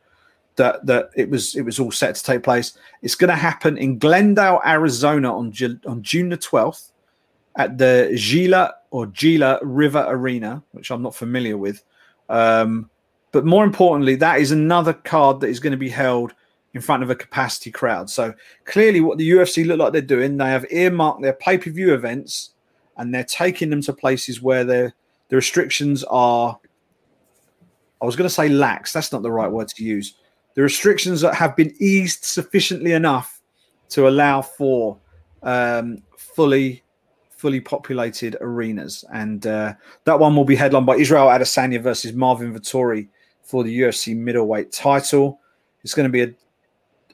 [0.57, 2.79] that that it was it was all set to take place.
[3.03, 5.53] It's going to happen in Glendale, Arizona on
[5.87, 6.93] on June the twelfth
[7.57, 11.83] at the Gila or Gila River Arena, which I'm not familiar with.
[12.29, 12.89] Um,
[13.33, 16.35] but more importantly, that is another card that is going to be held
[16.75, 18.11] in front of a capacity crowd.
[18.11, 18.35] So
[18.65, 21.95] clearly, what the UFC look like they're doing, they have earmarked their pay per view
[21.95, 22.51] events,
[22.97, 24.93] and they're taking them to places where the
[25.31, 26.59] restrictions are.
[28.01, 28.93] I was going to say lax.
[28.93, 30.15] That's not the right word to use
[30.55, 33.41] the restrictions that have been eased sufficiently enough
[33.91, 34.99] to allow for
[35.43, 36.83] um, fully
[37.31, 42.55] fully populated arenas and uh, that one will be headlined by israel adesanya versus marvin
[42.55, 43.07] vettori
[43.43, 45.41] for the ufc middleweight title
[45.83, 46.35] it's going to be a,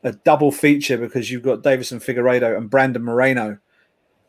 [0.03, 3.59] a double feature because you've got Deiveson Figueiredo and brandon moreno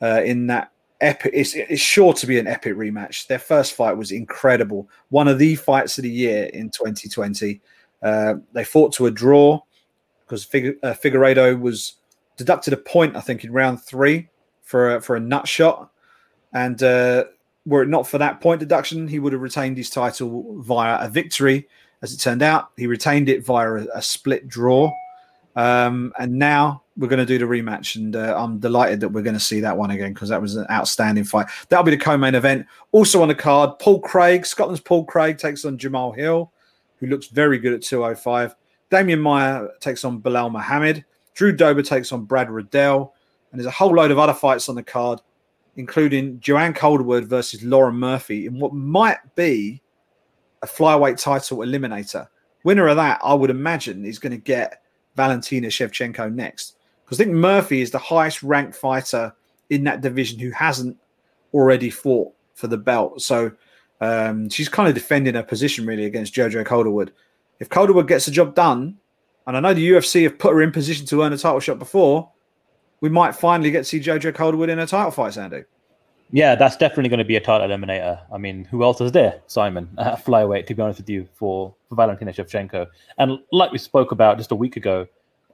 [0.02, 3.98] uh, in that epic it's, it's sure to be an epic rematch their first fight
[3.98, 7.62] was incredible one of the fights of the year in 2020
[8.04, 9.60] uh, they fought to a draw
[10.32, 11.96] because Fig- uh, Figueiredo was
[12.38, 14.30] deducted a point, I think, in round three
[14.62, 15.92] for a, for a nut shot.
[16.54, 17.26] And uh,
[17.66, 21.10] were it not for that point deduction, he would have retained his title via a
[21.10, 21.68] victory.
[22.02, 24.90] As it turned out, he retained it via a, a split draw.
[25.56, 29.22] Um, and now we're going to do the rematch, and uh, I'm delighted that we're
[29.22, 31.48] going to see that one again because that was an outstanding fight.
[31.70, 32.68] That'll be the co-main event.
[32.92, 36.52] Also on the card, Paul Craig, Scotland's Paul Craig takes on Jamal Hill
[37.02, 38.56] who looks very good at 205.
[38.90, 41.04] Demian Maia takes on Belal Muhammad.
[41.34, 43.14] Drew Dober takes on Brad Riddell.
[43.52, 45.20] And there's a whole load of other fights on the card,
[45.76, 49.82] including Joanne Calderwood versus Lauren Murphy in what might be
[50.62, 52.28] a flyweight title eliminator.
[52.64, 54.84] Winner of that, I would imagine, is going to get
[55.16, 56.76] Valentina Shevchenko next.
[57.04, 59.34] Because I think Murphy is the highest ranked fighter
[59.70, 60.98] in that division who hasn't
[61.54, 63.22] already fought for the belt.
[63.22, 63.52] So
[64.00, 67.12] um, she's kind of defending her position really against Jojo Calderwood.
[67.60, 68.98] If Calderwood gets the job done,
[69.46, 71.80] and I know the UFC have put her in position to earn a title shot
[71.80, 72.32] before,
[73.02, 75.64] we might finally get to see Jojo Calderwood in a title fight, Sandy.
[76.32, 78.22] Yeah, that's definitely going to be a title eliminator.
[78.34, 81.76] I mean, who else is there, Simon, at flyweight, to be honest with you, for,
[81.90, 82.88] for Valentina Shevchenko?
[83.18, 85.08] And like we spoke about just a week ago,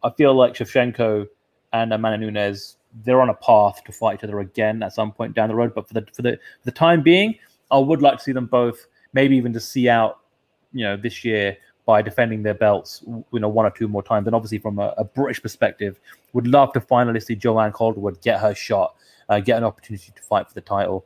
[0.03, 1.27] I feel like Shevchenko
[1.73, 5.35] and Amanda Nunes, they're on a path to fight each other again at some point
[5.35, 5.73] down the road.
[5.73, 7.35] But for the for the for the time being,
[7.71, 10.19] I would like to see them both, maybe even to see out,
[10.73, 14.27] you know, this year by defending their belts, you know, one or two more times.
[14.27, 15.99] And obviously, from a, a British perspective,
[16.33, 18.95] would love to finally see Joanne Calderwood get her shot,
[19.29, 21.05] uh, get an opportunity to fight for the title.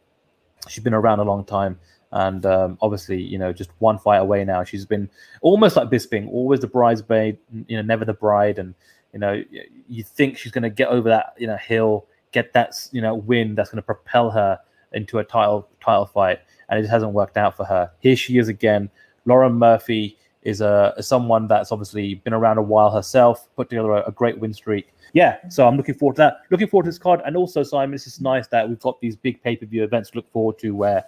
[0.68, 1.80] She's been around a long time.
[2.14, 4.64] And um, obviously, you know, just one fight away now.
[4.64, 5.10] She's been
[5.42, 8.60] almost like Bisping, always the bridesmaid, you know, never the bride.
[8.60, 8.76] And
[9.14, 9.42] you know,
[9.88, 13.16] you think she's going to get over that, you know, hill, get that, you know,
[13.16, 14.60] win that's going to propel her
[14.94, 17.92] into a title title fight and it just hasn't worked out for her.
[18.00, 18.90] Here she is again.
[19.26, 23.92] Lauren Murphy is uh, a someone that's obviously been around a while herself, put together
[23.92, 24.92] a, a, great win streak.
[25.14, 26.38] Yeah, so I'm looking forward to that.
[26.50, 29.16] Looking forward to this card, and also Simon, it's just nice that we've got these
[29.16, 31.06] big pay per view events to look forward to where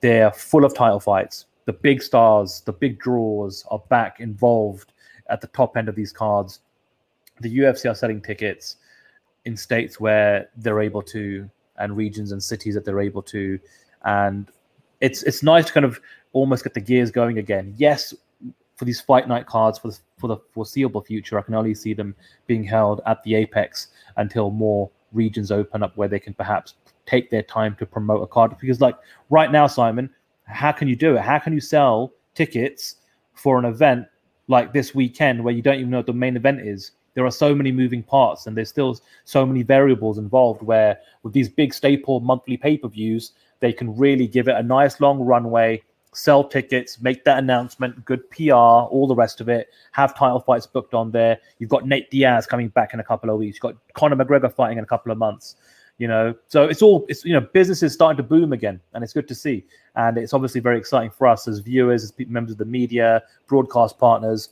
[0.00, 1.46] they're full of title fights.
[1.64, 4.92] The big stars, the big draws are back involved
[5.28, 6.60] at the top end of these cards.
[7.40, 8.76] The UFC are selling tickets
[9.44, 13.58] in states where they're able to and regions and cities that they're able to.
[14.04, 14.48] And
[15.00, 16.00] it's it's nice to kind of
[16.32, 17.74] almost get the gears going again.
[17.76, 18.14] Yes,
[18.76, 21.94] for these fight night cards for the, for the foreseeable future, I can only see
[21.94, 22.14] them
[22.46, 26.74] being held at the Apex until more regions open up where they can perhaps
[27.06, 28.56] take their time to promote a card.
[28.60, 28.96] Because like
[29.30, 30.10] right now, Simon,
[30.44, 31.22] how can you do it?
[31.22, 32.96] How can you sell tickets
[33.32, 34.06] for an event
[34.48, 36.92] like this weekend where you don't even know what the main event is?
[37.14, 41.32] There are so many moving parts and there's still so many variables involved where with
[41.32, 45.82] these big staple monthly pay-per-views, they can really give it a nice long runway
[46.16, 49.68] sell tickets, make that announcement, good PR, all the rest of it.
[49.92, 51.38] Have title fights booked on there.
[51.58, 53.56] You've got Nate Diaz coming back in a couple of weeks.
[53.56, 55.56] You've got Conor McGregor fighting in a couple of months.
[55.98, 59.02] You know, so it's all it's you know, business is starting to boom again, and
[59.04, 59.64] it's good to see.
[59.94, 63.98] And it's obviously very exciting for us as viewers, as members of the media, broadcast
[63.98, 64.50] partners,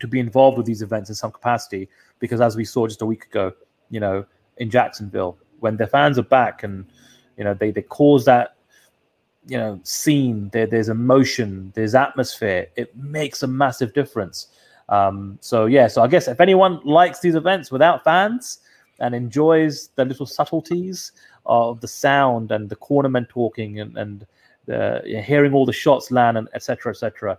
[0.00, 1.88] to be involved with these events in some capacity.
[2.18, 3.52] Because as we saw just a week ago,
[3.90, 4.24] you know,
[4.58, 6.86] in Jacksonville, when the fans are back and
[7.36, 8.55] you know they they cause that
[9.46, 14.48] you know scene there, there's emotion there's atmosphere it makes a massive difference.
[14.88, 18.60] Um, so yeah so i guess if anyone likes these events without fans
[19.00, 21.10] and enjoys the little subtleties
[21.44, 24.26] of the sound and the cornermen talking and, and
[24.68, 27.36] know, hearing all the shots land and etc etc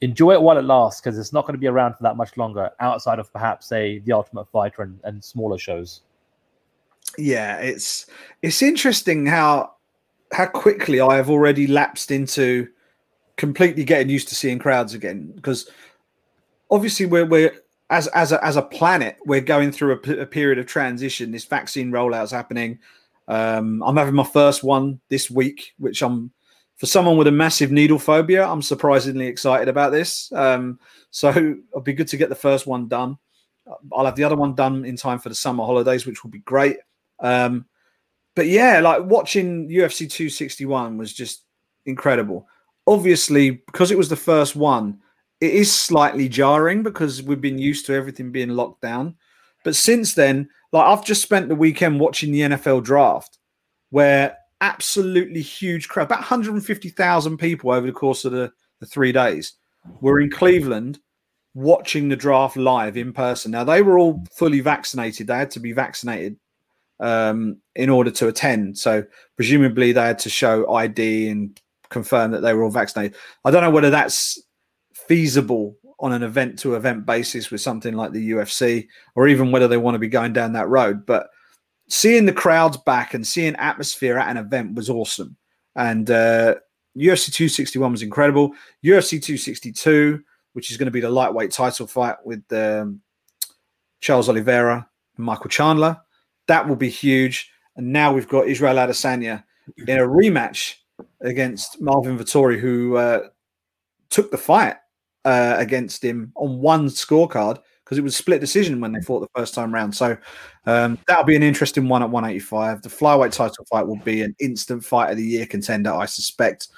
[0.00, 2.36] enjoy it while it lasts because it's not going to be around for that much
[2.36, 6.02] longer outside of perhaps say the ultimate fighter and, and smaller shows.
[7.18, 8.06] Yeah it's
[8.42, 9.75] it's interesting how
[10.32, 12.68] how quickly I have already lapsed into
[13.36, 15.68] completely getting used to seeing crowds again because
[16.70, 17.52] obviously we're we're
[17.90, 21.30] as as a, as a planet we're going through a, a period of transition.
[21.30, 22.78] This vaccine rollout is happening.
[23.28, 26.30] Um, I'm having my first one this week, which I'm
[26.76, 28.46] for someone with a massive needle phobia.
[28.46, 30.30] I'm surprisingly excited about this.
[30.32, 30.78] Um,
[31.10, 33.16] so it'll be good to get the first one done.
[33.92, 36.40] I'll have the other one done in time for the summer holidays, which will be
[36.40, 36.76] great.
[37.18, 37.66] Um,
[38.36, 41.42] but yeah, like watching UFC 261 was just
[41.86, 42.46] incredible.
[42.86, 45.00] Obviously, because it was the first one,
[45.40, 49.16] it is slightly jarring because we've been used to everything being locked down.
[49.64, 53.38] But since then, like I've just spent the weekend watching the NFL draft,
[53.88, 59.54] where absolutely huge crowd, about 150,000 people over the course of the, the three days,
[60.02, 60.98] were in Cleveland
[61.54, 63.50] watching the draft live in person.
[63.50, 66.36] Now they were all fully vaccinated; they had to be vaccinated
[67.00, 68.78] um, in order to attend.
[68.78, 69.04] So
[69.36, 73.16] presumably they had to show ID and confirm that they were all vaccinated.
[73.44, 74.42] I don't know whether that's
[74.94, 79.68] feasible on an event to event basis with something like the UFC, or even whether
[79.68, 81.06] they want to be going down that road.
[81.06, 81.28] But
[81.88, 85.36] seeing the crowds back and seeing atmosphere at an event was awesome.
[85.74, 86.56] And uh,
[86.96, 88.50] UFC 261 was incredible.
[88.84, 90.20] UFC 262,
[90.52, 93.00] which is going to be the lightweight title fight with um,
[94.00, 94.86] Charles Oliveira
[95.16, 95.98] and Michael Chandler,
[96.46, 97.50] that will be huge.
[97.76, 99.44] And now we've got Israel Adesanya
[99.86, 100.74] in a rematch
[101.20, 103.28] against Marvin Vettori, who uh,
[104.10, 104.76] took the fight
[105.24, 109.38] uh, against him on one scorecard because it was split decision when they fought the
[109.40, 109.94] first time round.
[109.94, 110.16] So
[110.66, 112.82] um, that'll be an interesting one at 185.
[112.82, 116.68] The flyweight title fight will be an instant fight of the year contender, I suspect.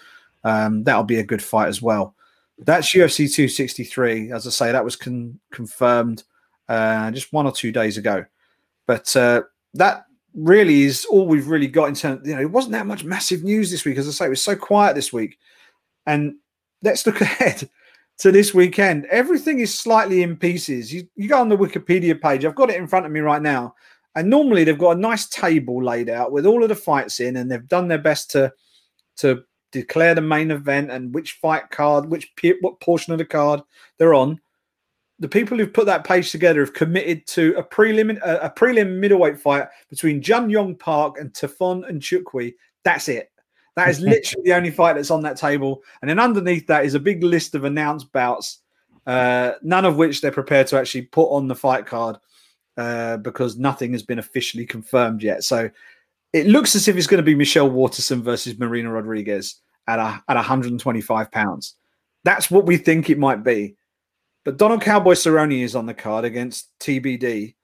[0.44, 2.14] Um, that'll be a good fight as well.
[2.58, 4.32] That's UFC 263.
[4.32, 6.24] As I say, that was con- confirmed
[6.68, 8.26] uh, just one or two days ago.
[8.86, 9.42] But uh,
[9.74, 10.04] that
[10.34, 12.26] really is all we've really got in terms.
[12.26, 13.98] You know, it wasn't that much massive news this week.
[13.98, 15.38] As I say, it was so quiet this week.
[16.06, 16.36] And
[16.82, 17.68] let's look ahead
[18.18, 19.06] to this weekend.
[19.06, 20.92] Everything is slightly in pieces.
[20.92, 22.44] You, you go on the Wikipedia page.
[22.44, 23.74] I've got it in front of me right now.
[24.14, 27.36] And normally they've got a nice table laid out with all of the fights in,
[27.36, 28.52] and they've done their best to
[29.18, 33.60] to declare the main event and which fight card, which what portion of the card
[33.98, 34.40] they're on
[35.18, 38.98] the people who've put that page together have committed to a prelim a, a prelim
[38.98, 42.54] middleweight fight between Jun Yong Park and Tafon Nchukwi.
[42.84, 43.30] That's it.
[43.76, 45.82] That is literally the only fight that's on that table.
[46.00, 48.58] And then underneath that is a big list of announced bouts,
[49.06, 52.16] uh, none of which they're prepared to actually put on the fight card
[52.76, 55.42] uh, because nothing has been officially confirmed yet.
[55.42, 55.70] So
[56.32, 59.56] it looks as if it's going to be Michelle Waterson versus Marina Rodriguez
[59.88, 61.74] at a, at 125 pounds.
[62.24, 63.76] That's what we think it might be.
[64.48, 67.54] But Donald Cowboy Cerrone is on the card against TBD.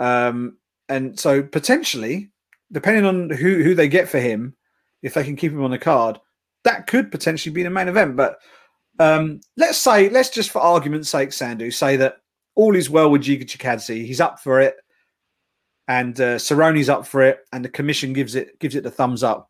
[0.00, 0.58] Um,
[0.88, 2.32] and so potentially,
[2.72, 4.56] depending on who, who they get for him,
[5.04, 6.18] if they can keep him on the card,
[6.64, 8.16] that could potentially be the main event.
[8.16, 8.38] But
[8.98, 12.16] um, let's say, let's just for argument's sake, Sandhu, say that
[12.56, 14.04] all is well with Giga Chikadze.
[14.04, 14.74] He's up for it,
[15.86, 19.22] and uh, Cerrone's up for it, and the commission gives it gives it the thumbs
[19.22, 19.48] up.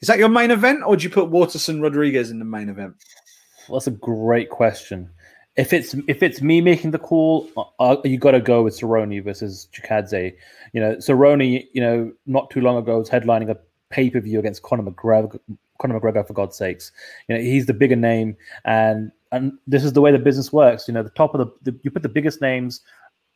[0.00, 2.94] Is that your main event, or do you put Waterson Rodriguez in the main event?
[3.68, 5.13] Well, that's a great question
[5.56, 8.78] if it's if it's me making the call, uh, uh you got to go with
[8.78, 10.34] Cerrone versus Chikadze.
[10.72, 13.56] You know, Cerrone, you know, not too long ago was headlining a
[13.90, 15.38] pay per view against Conor McGregor.
[15.80, 16.92] Conor McGregor, for God's sakes,
[17.28, 20.88] you know he's the bigger name, and and this is the way the business works.
[20.88, 22.80] You know, the top of the, the you put the biggest names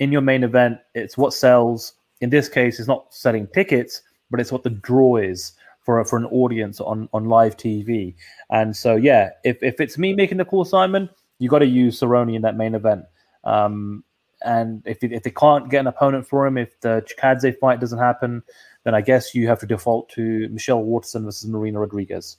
[0.00, 0.78] in your main event.
[0.94, 1.94] It's what sells.
[2.20, 5.52] In this case, it's not selling tickets, but it's what the draw is
[5.82, 8.14] for for an audience on on live TV.
[8.50, 11.08] And so, yeah, if if it's me making the call, Simon,
[11.39, 13.05] you got to use Cerrone in that main event.
[13.45, 14.05] Um,
[14.43, 17.99] and if if they can't get an opponent for him, if the Chikadze fight doesn't
[17.99, 18.43] happen,
[18.84, 22.36] then I guess you have to default to Michelle Waterson versus Marina Rodriguez.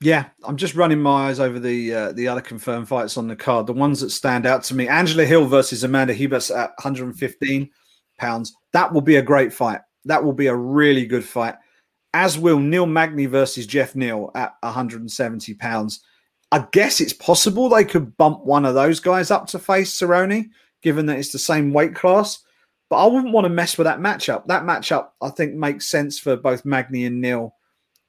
[0.00, 3.36] Yeah, I'm just running my eyes over the uh, the other confirmed fights on the
[3.36, 3.66] card.
[3.66, 7.70] The ones that stand out to me: Angela Hill versus Amanda Ribas at 115
[8.18, 8.54] pounds.
[8.72, 9.80] That will be a great fight.
[10.04, 11.56] That will be a really good fight.
[12.14, 16.00] As will Neil Magny versus Jeff Neal at 170 pounds.
[16.50, 20.50] I guess it's possible they could bump one of those guys up to face Cerrone,
[20.82, 22.38] given that it's the same weight class.
[22.88, 24.46] But I wouldn't want to mess with that matchup.
[24.46, 27.54] That matchup, I think, makes sense for both Magny and Neil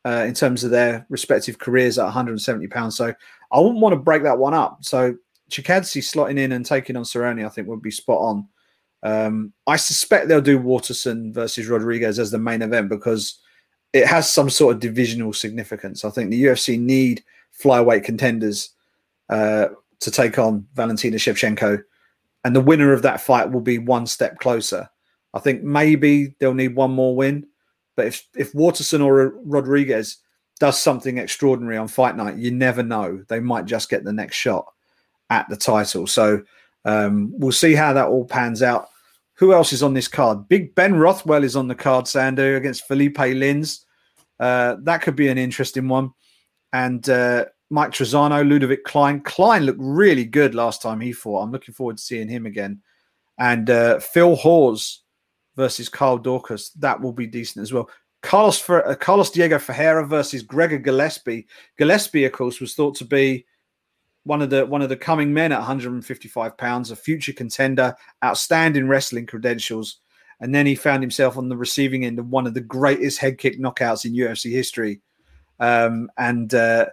[0.06, 2.96] uh, in terms of their respective careers at 170 pounds.
[2.96, 3.14] So
[3.52, 4.80] I wouldn't want to break that one up.
[4.82, 5.16] So
[5.52, 8.48] Chikadze slotting in and taking on Cerrone, I think, would be spot on.
[9.04, 13.40] Um, I suspect they'll do Waterson versus Rodriguez as the main event because
[13.94, 16.06] it has some sort of divisional significance.
[16.06, 17.24] I think the UFC need
[17.62, 18.72] flyweight contenders
[19.30, 19.68] uh,
[20.00, 21.84] to take on Valentina Shevchenko,
[22.44, 24.90] and the winner of that fight will be one step closer.
[25.34, 27.48] I think maybe they'll need one more win,
[27.96, 30.18] but if if Waterson or Rodriguez
[30.60, 33.24] does something extraordinary on fight night, you never know.
[33.30, 34.66] They might just get the next shot
[35.30, 36.06] at the title.
[36.06, 36.44] So
[36.86, 38.90] um, we'll see how that all pans out.
[39.36, 40.50] Who else is on this card?
[40.50, 43.86] Big Ben Rothwell is on the card, Sandhu, against Felipe Lins.
[44.38, 46.12] Uh, that could be an interesting one.
[46.74, 49.22] And uh, Mike Trizano, Ludovic Klein.
[49.22, 51.44] Klein looked really good last time he fought.
[51.44, 52.82] I'm looking forward to seeing him again.
[53.38, 55.04] And uh, Phil Hawes
[55.56, 56.72] versus Carl Daukaus.
[56.80, 57.90] That will be decent as well.
[58.22, 61.48] Carlos uh, Carlos Diego Ferreira versus Gregor Gillespie.
[61.78, 63.46] Gillespie, of course, was thought to be
[64.24, 68.88] one of the one of the coming men at 155 pounds, a future contender, outstanding
[68.88, 70.00] wrestling credentials,
[70.42, 73.38] and then he found himself on the receiving end of one of the greatest head
[73.38, 75.02] kick knockouts in UFC history,
[75.60, 76.88] um, and uh,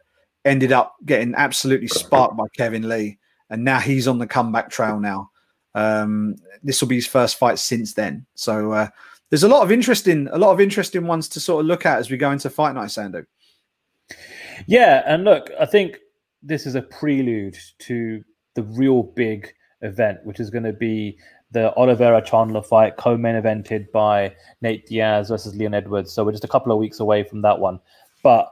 [0.45, 3.19] ended up getting absolutely sparked by Kevin Lee,
[3.51, 5.31] and now he's on the comeback trail now.
[5.75, 8.89] Um, this will be his first fight since then, so uh,
[9.31, 11.99] there's a lot of interesting a lot of interesting ones to sort of look at
[11.99, 13.27] as we go into fight night, Sandhu.
[14.67, 15.99] Yeah, and look, I think
[16.43, 18.23] this is a prelude to
[18.55, 19.53] the real big
[19.83, 21.19] event, which is going to be
[21.51, 26.13] the Oliveira Chandler fight, co-main evented by Nate Diaz versus Leon Edwards.
[26.13, 27.81] So we're just a couple of weeks away from that one.
[28.23, 28.51] But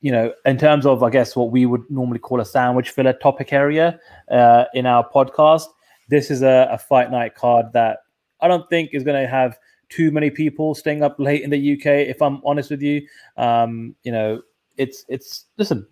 [0.00, 3.12] you know, in terms of I guess what we would normally call a sandwich filler
[3.12, 3.98] topic area
[4.30, 5.66] uh, in our podcast,
[6.08, 7.98] this is a, a fight night card that
[8.40, 11.74] I don't think is going to have too many people staying up late in the
[11.74, 11.86] UK.
[11.86, 14.42] If I'm honest with you, um, you know,
[14.76, 15.86] it's it's listen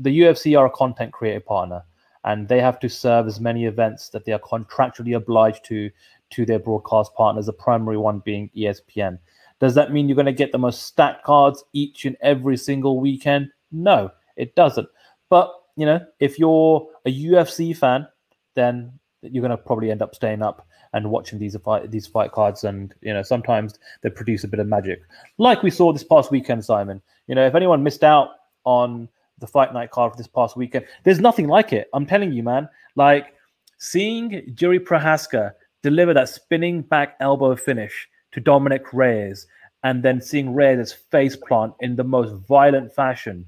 [0.00, 1.82] the UFC are a content creator partner,
[2.24, 5.90] and they have to serve as many events that they are contractually obliged to
[6.30, 7.46] to their broadcast partners.
[7.46, 9.18] The primary one being ESPN.
[9.60, 13.00] Does that mean you're going to get the most stacked cards each and every single
[13.00, 13.48] weekend?
[13.72, 14.88] No, it doesn't.
[15.30, 18.06] But you know, if you're a UFC fan,
[18.54, 18.92] then
[19.22, 22.64] you're going to probably end up staying up and watching these fight these fight cards.
[22.64, 25.02] And you know, sometimes they produce a bit of magic,
[25.38, 27.00] like we saw this past weekend, Simon.
[27.26, 28.30] You know, if anyone missed out
[28.64, 30.86] on the fight night card for this past weekend.
[31.04, 31.88] There's nothing like it.
[31.92, 32.68] I'm telling you, man.
[32.96, 33.34] Like
[33.78, 35.52] seeing Jiri Prochazka
[35.82, 39.46] deliver that spinning back elbow finish to Dominick Reyes,
[39.84, 43.46] and then seeing Reyes face plant in the most violent fashion.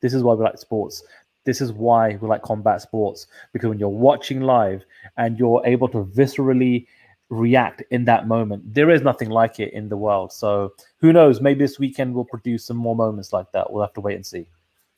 [0.00, 1.02] This is why we like sports.
[1.44, 4.84] This is why we like combat sports because when you're watching live
[5.16, 6.86] and you're able to viscerally
[7.28, 10.32] react in that moment, there is nothing like it in the world.
[10.32, 11.40] So who knows?
[11.40, 13.70] Maybe this weekend will produce some more moments like that.
[13.70, 14.46] We'll have to wait and see.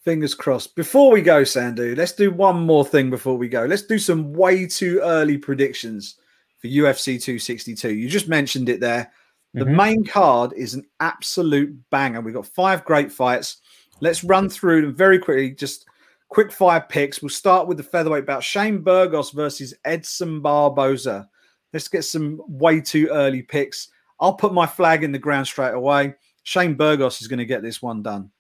[0.01, 0.75] Fingers crossed.
[0.75, 3.65] Before we go, Sandhu, let's do one more thing before we go.
[3.65, 6.17] Let's do some way too early predictions
[6.63, 7.93] for UFC 262.
[7.93, 9.13] You just mentioned it there.
[9.53, 9.77] The mm-hmm.
[9.77, 12.21] main card is an absolute banger.
[12.21, 13.59] We've got five great fights.
[14.01, 15.51] Let's run through them very quickly.
[15.51, 15.87] Just
[16.29, 17.21] quick fire picks.
[17.21, 21.29] We'll start with the featherweight bout Shane Burgos versus Edson Barboza.
[21.73, 23.89] Let's get some way too early picks.
[24.21, 26.15] I'll put my flag in the ground straight away.
[26.45, 28.31] Shane Burgos is going to get this one done.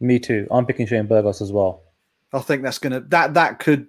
[0.00, 0.48] Me too.
[0.50, 1.84] I'm picking Shane Burgos as well.
[2.32, 3.88] I think that's gonna that that could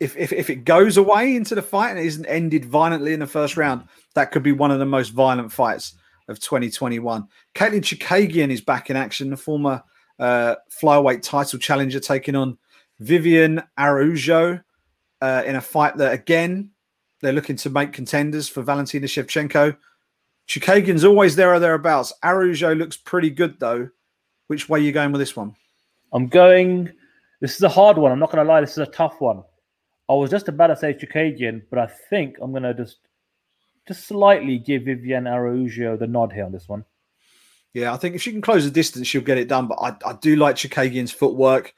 [0.00, 3.20] if if if it goes away into the fight and it isn't ended violently in
[3.20, 3.84] the first round,
[4.14, 5.94] that could be one of the most violent fights
[6.28, 7.26] of 2021.
[7.54, 9.82] Katlyn Chookagian is back in action, the former
[10.18, 12.58] uh, flyweight title challenger, taking on
[13.00, 14.60] Vivian Araujo.
[15.20, 16.70] uh, in a fight that again
[17.20, 19.76] they're looking to make contenders for Valentina Shevchenko.
[20.46, 22.12] Chookagian's always there or thereabouts.
[22.22, 23.88] Araujo looks pretty good though.
[24.46, 25.54] Which way are you going with this one?
[26.12, 26.90] I'm going.
[27.40, 28.12] This is a hard one.
[28.12, 28.60] I'm not going to lie.
[28.60, 29.42] This is a tough one.
[30.08, 32.98] I was just about to say Chookagian, but I think I'm going to just
[33.86, 36.84] just slightly give Vivian Araujo the nod here on this one.
[37.74, 39.66] Yeah, I think if she can close the distance, she'll get it done.
[39.66, 41.74] But I, I do like Chookagian's footwork.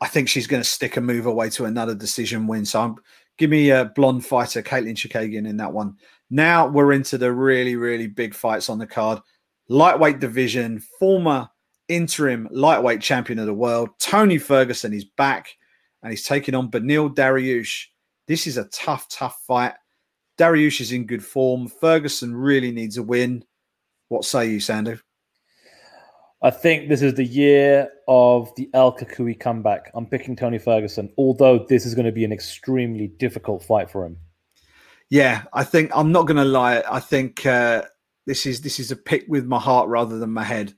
[0.00, 2.64] I think she's going to stick a move away to another decision win.
[2.64, 2.96] So I'm,
[3.38, 5.96] give me a blonde fighter, Katlyn Chookagian, in that one.
[6.30, 9.20] Now we're into the really, really big fights on the card.
[9.68, 11.48] Lightweight division, former
[11.88, 15.56] interim lightweight champion of the world, Tony Ferguson is back
[16.02, 17.86] and he's taking on Beneil Dariush.
[18.26, 19.74] This is a tough, tough fight.
[20.38, 21.68] Dariush is in good form.
[21.68, 23.44] Ferguson really needs a win.
[24.08, 25.00] What say you, Sandhu?
[26.42, 29.90] I think this is the year of the El Cucuy comeback.
[29.94, 34.04] I'm picking Tony Ferguson, although this is going to be an extremely difficult fight for
[34.04, 34.18] him.
[35.08, 36.82] Yeah, I think I'm not going to lie.
[36.88, 37.82] I think uh,
[38.26, 40.74] this is this is a pick with my heart rather than my head.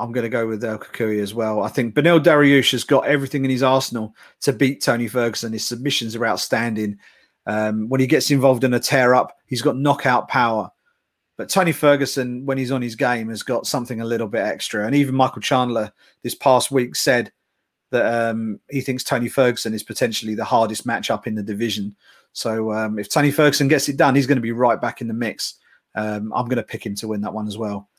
[0.00, 1.62] I'm going to go with El Cucuy as well.
[1.62, 5.52] I think Beneil Dariush has got everything in his arsenal to beat Tony Ferguson.
[5.52, 6.98] His submissions are outstanding.
[7.46, 10.70] Um, when he gets involved in a tear up, he's got knockout power.
[11.36, 14.86] But Tony Ferguson, when he's on his game, has got something a little bit extra.
[14.86, 15.92] And even Michael Chandler
[16.22, 17.32] this past week said
[17.90, 21.94] that um, he thinks Tony Ferguson is potentially the hardest matchup in the division.
[22.32, 25.08] So um, if Tony Ferguson gets it done, he's going to be right back in
[25.08, 25.56] the mix.
[25.94, 27.89] Um, I'm going to pick him to win that one as well.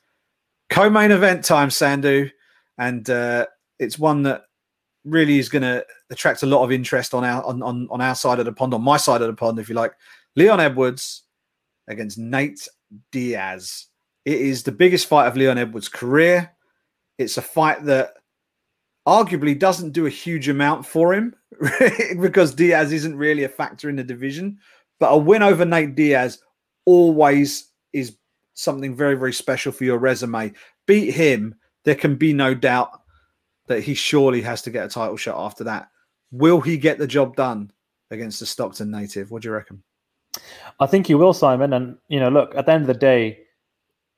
[0.71, 2.31] Co-main event time, Sandhu,
[2.77, 3.45] and uh,
[3.77, 4.43] it's one that
[5.03, 8.15] really is going to attract a lot of interest on our on, on on our
[8.15, 9.93] side of the pond, on my side of the pond, if you like.
[10.35, 11.23] Leon Edwards
[11.89, 12.67] against Nate
[13.11, 13.87] Diaz.
[14.23, 16.51] It is the biggest fight of Leon Edwards' career.
[17.17, 18.13] It's a fight that
[19.07, 21.35] arguably doesn't do a huge amount for him
[22.21, 24.57] because Diaz isn't really a factor in the division.
[24.99, 26.41] But a win over Nate Diaz
[26.85, 28.15] always is
[28.61, 30.53] something very, very special for your resume.
[30.85, 33.01] Beat him, there can be no doubt
[33.67, 35.89] that he surely has to get a title shot after that.
[36.31, 37.71] Will he get the job done
[38.09, 39.31] against the Stockton native?
[39.31, 39.83] What do you reckon?
[40.79, 41.73] I think he will, Simon.
[41.73, 43.39] And you know, look at the end of the day,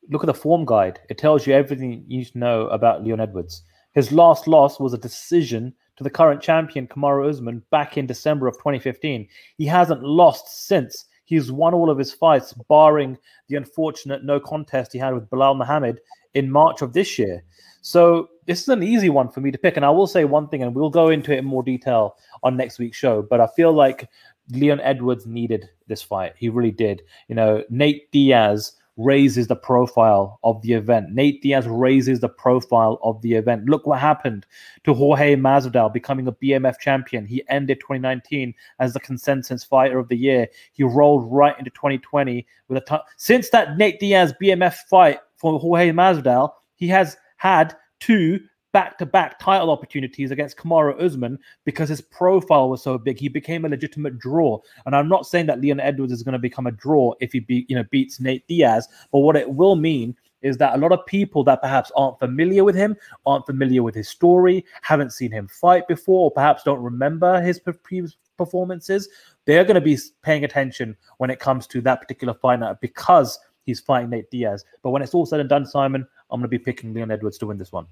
[0.10, 1.00] look at the form guide.
[1.10, 3.64] It tells you everything you need to know about Leon Edwards.
[3.94, 8.48] His last loss was a decision to the current champion Kamaru Usman back in December
[8.48, 9.28] of 2015.
[9.58, 11.06] He hasn't lost since.
[11.26, 13.18] He's won all of his fights, barring
[13.48, 16.00] the unfortunate no contest he had with Belal Muhammad
[16.34, 17.44] in March of this year.
[17.82, 19.76] So this is an easy one for me to pick.
[19.76, 22.58] And I will say one thing, and we'll go into it in more detail on
[22.58, 23.22] next week's show.
[23.22, 24.10] But I feel like
[24.50, 26.34] Leon Edwards needed this fight.
[26.38, 27.04] He really did.
[27.28, 31.12] You know, Nate Diaz raises the profile of the event.
[31.12, 33.66] Nate Diaz raises the profile of the event.
[33.66, 34.46] Look what happened
[34.84, 37.26] to Jorge Masvidal becoming a BMF champion.
[37.26, 40.48] He ended 2019 as the consensus fighter of the year.
[40.74, 43.02] He rolled right into 2020 with a.
[43.18, 48.40] Since that Nate Diaz BMF fight for Jorge Masvidal, he has had two
[48.74, 53.20] back-to-back title opportunities against Kamaru Usman because his profile was so big.
[53.20, 54.60] He became a legitimate draw.
[54.86, 57.40] And I'm not saying that Leon Edwards is going to become a draw if he
[57.40, 60.92] be, you know beats Nate Diaz, but what it will mean is that a lot
[60.92, 65.32] of people that perhaps aren't familiar with him, aren't familiar with his story, haven't seen
[65.32, 69.08] him fight before, or perhaps don't remember his previous performances,
[69.46, 73.40] they're going to be paying attention when it comes to that particular fight night because
[73.66, 74.66] he's fighting Nate Diaz.
[74.82, 77.38] But when it's all said and done, Simon, I'm going to be picking Leon Edwards
[77.38, 77.86] to win this one.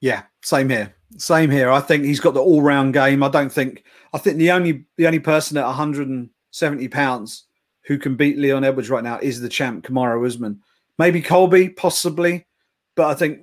[0.00, 0.94] Yeah, same here.
[1.16, 1.70] Same here.
[1.70, 3.22] I think he's got the all-round game.
[3.22, 3.84] I don't think.
[4.12, 7.44] I think the only the only person at 170 pounds
[7.84, 10.60] who can beat Leon Edwards right now is the champ Kamaru Usman.
[10.98, 12.46] Maybe Colby, possibly,
[12.94, 13.40] but I think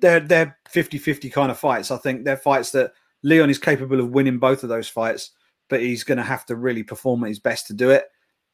[0.00, 1.90] they're they're 50-50 kind of fights.
[1.90, 2.92] I think they're fights that
[3.22, 5.30] Leon is capable of winning both of those fights,
[5.68, 8.04] but he's going to have to really perform at his best to do it.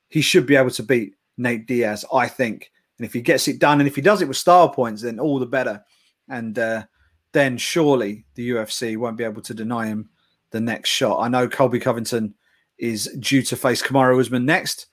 [0.08, 2.70] He should be able to beat Nate Diaz, I think.
[2.98, 5.18] And if he gets it done, and if he does it with style points, then
[5.18, 5.82] all the better.
[6.28, 6.84] And uh,
[7.32, 10.10] then surely the UFC won't be able to deny him
[10.50, 11.20] the next shot.
[11.20, 12.34] I know Colby Covington
[12.78, 14.86] is due to face Kamaru Usman next.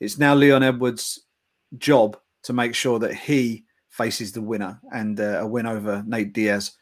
[0.00, 1.20] It's now Leon Edwards'
[1.78, 6.32] job to make sure that he faces the winner, and uh, a win over Nate
[6.32, 6.72] Diaz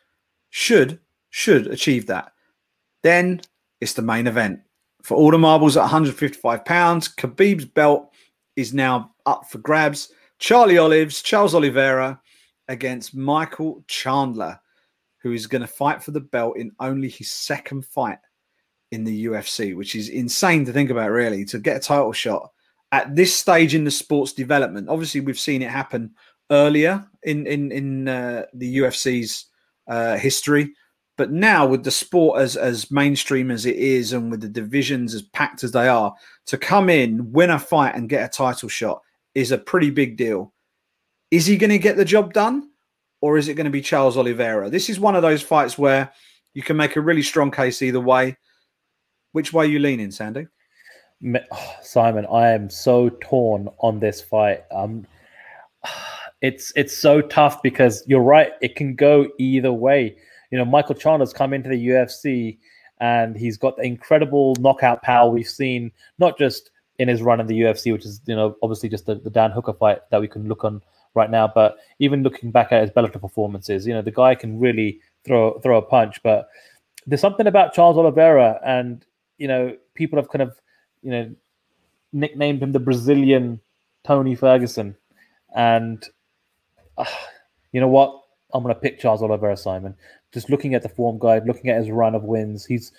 [0.51, 0.99] should
[1.31, 2.33] should achieve that.
[3.03, 3.41] Then
[3.81, 4.61] it's the main event
[5.03, 7.09] for all the marbles at 155 pounds.
[7.09, 8.13] Khabib's belt
[8.57, 10.13] is now up for grabs.
[10.39, 12.21] Charlie Olives, Charles Oliveira
[12.69, 14.59] against Michael Chandler
[15.23, 18.19] who is going to fight for the belt in only his second fight
[18.91, 22.51] in the UFC, which is insane to think about, really, to get a title shot
[22.91, 24.89] at this stage in the sport's development.
[24.89, 26.15] Obviously, we've seen it happen
[26.51, 29.47] earlier in in in uh, the UFC's
[29.89, 30.75] uh, history,
[31.17, 35.15] But now, with the sport as as mainstream as it is, and with the divisions
[35.15, 36.15] as packed as they are,
[36.47, 39.01] to come in, win a fight, and get a title shot
[39.35, 40.53] is a pretty big deal.
[41.31, 42.72] Is he going to get the job done,
[43.23, 44.69] or is it going to be Charles Oliveira?
[44.69, 46.13] This is one of those fights where
[46.53, 48.37] you can make a really strong case either way.
[49.31, 50.49] Which way are you leaning, Sandy?
[51.83, 54.65] Simon, I am so torn on this fight.
[54.71, 55.07] Um,
[56.43, 60.17] it's it's so tough because you're right; it can go either way.
[60.51, 62.59] You know, Michael Chandler's come into the UFC
[63.01, 67.47] and he's got the incredible knockout power we've seen, not just in his run in
[67.47, 70.29] the UFC, which is you know obviously just the, the Dan Hooker fight that we
[70.29, 70.83] can look on
[71.15, 74.59] right now, but even looking back at his Bellator performances, you know the guy can
[74.59, 76.23] really throw throw a punch.
[76.23, 76.49] But
[77.07, 79.05] there's something about Charles Oliveira, and
[79.39, 80.61] you know people have kind of
[81.03, 81.35] you know
[82.13, 83.61] nicknamed him the Brazilian
[84.05, 84.97] Tony Ferguson,
[85.55, 86.05] and
[86.99, 87.05] uh,
[87.73, 88.19] you know what?
[88.55, 89.95] I'm going to pick Charles Oliveira Simon.
[90.33, 92.93] Just looking at the form guide, looking at his run of wins, he's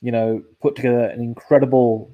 [0.00, 2.10] you know put together an incredible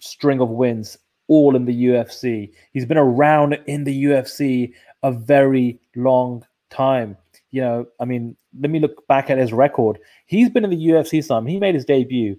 [0.00, 0.96] string of wins
[1.28, 2.50] all in the UFC.
[2.72, 4.72] He's been around in the UFC
[5.02, 7.16] a very long time.
[7.50, 9.98] You know, I mean, let me look back at his record.
[10.26, 11.46] He's been in the UFC some.
[11.46, 12.38] He made his debut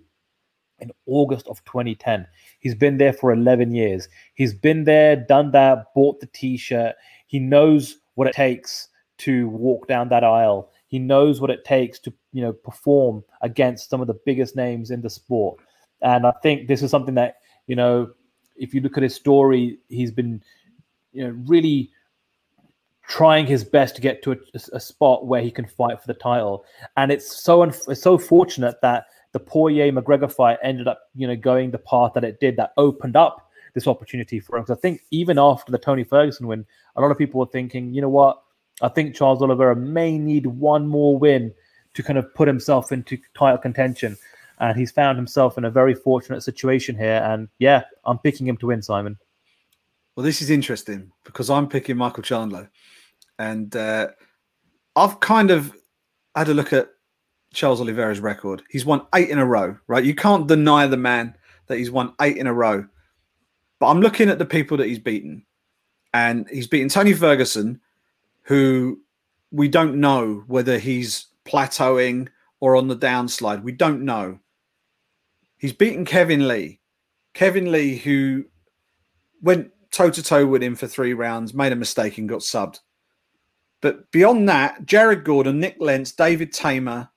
[0.80, 2.26] in August of 2010.
[2.60, 4.07] He's been there for 11 years.
[4.36, 6.95] He's been there, done that, bought the t-shirt.
[7.28, 8.89] He knows what it takes
[9.20, 10.72] to walk down that aisle.
[10.88, 14.91] He knows what it takes to, you know, perform against some of the biggest names
[14.91, 15.60] in the sport.
[16.01, 17.38] And I think this is something that,
[17.68, 18.12] you know,
[18.55, 20.41] if you look at his story, he's been,
[21.12, 21.91] you know, really
[23.10, 24.38] trying his best to get to a,
[24.74, 26.64] a, spot where he can fight for the title.
[26.95, 31.36] And it's so it's so fortunate that the Poirier McGregor fight ended up, you know,
[31.36, 34.64] going the path that it did, that opened up this opportunity for him.
[34.64, 37.93] Because I think even after the Tony Ferguson win, a lot of people were thinking,
[37.93, 38.41] you know what,
[38.82, 41.51] I think Charles Oliveira may need one more win
[41.95, 44.18] to kind of put himself into title contention.
[44.60, 47.24] And he's found himself in a very fortunate situation here.
[47.26, 49.18] And yeah, I'm picking him to win, Simon.
[50.16, 52.70] Well, this is interesting because I'm picking Michael Chandler.
[53.39, 54.09] And uh,
[54.95, 55.75] I've kind of
[56.35, 56.89] had a look at
[57.53, 58.61] Charles Oliveira's record.
[58.69, 60.03] He's won eight in a row, right?
[60.03, 61.35] You can't deny the man
[61.67, 62.85] that he's won eight in a row.
[63.79, 65.45] But I'm looking at the people that he's beaten.
[66.13, 67.79] And he's beaten Tony Ferguson,
[68.43, 68.99] who
[69.51, 72.27] we don't know whether he's plateauing
[72.59, 73.63] or on the downslide.
[73.63, 74.39] We don't know.
[75.57, 76.79] He's beaten Kevin Lee.
[77.33, 78.45] Kevin Lee, who
[79.41, 82.79] went toe to toe with him for three rounds, made a mistake and got subbed.
[83.82, 87.09] But beyond that, Jared Gordon, Nik Lentz, David Teymur,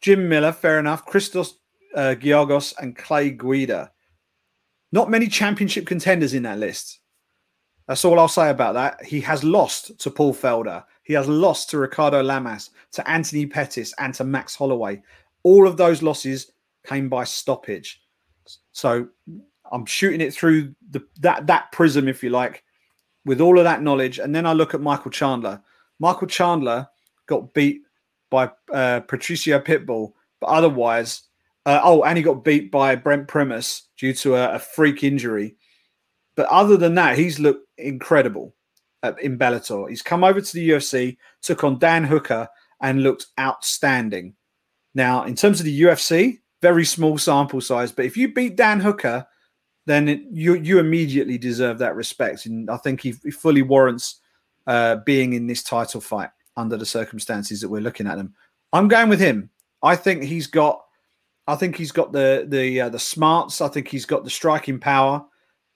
[0.00, 1.54] Jim Miller, fair enough, Christos
[1.94, 3.90] uh, Giagos, and Clay Guida.
[4.92, 7.00] Not many championship contenders in that list.
[7.86, 9.02] That's all I'll say about that.
[9.04, 10.84] He has lost to Paul Felder.
[11.04, 15.02] He has lost to Ricardo Lamas, to Anthony Pettis, and to Max Holloway.
[15.42, 16.52] All of those losses
[16.86, 18.02] came by stoppage.
[18.72, 19.08] So
[19.72, 22.62] I'm shooting it through the, that that prism, if you like,
[23.24, 24.18] with all of that knowledge.
[24.18, 25.62] And then I look at Michael Chandler.
[25.98, 26.88] Michael Chandler
[27.26, 27.82] got beat
[28.30, 31.22] by uh, Patricio Pitbull, but otherwise,
[31.66, 35.56] uh, oh, and he got beat by Brent Primus due to a, a, freak injury.
[36.36, 38.54] But other than that, he's looked incredible
[39.20, 39.88] in Bellator.
[39.88, 42.48] He's come over to the UFC, took on Dan Hooker,
[42.80, 44.34] and looked outstanding.
[44.94, 48.80] Now, in terms of the UFC, very small sample size, but if you beat Dan
[48.80, 49.26] Hooker,
[49.86, 54.20] then it, you you immediately deserve that respect, and I think he, he fully warrants
[54.68, 58.34] uh, being in this title fight under the circumstances that we're looking at them.
[58.72, 59.50] I'm going with him.
[59.82, 60.84] I think he's got,
[61.46, 63.60] I think he's got the the uh, the smarts.
[63.60, 65.24] I think he's got the striking power.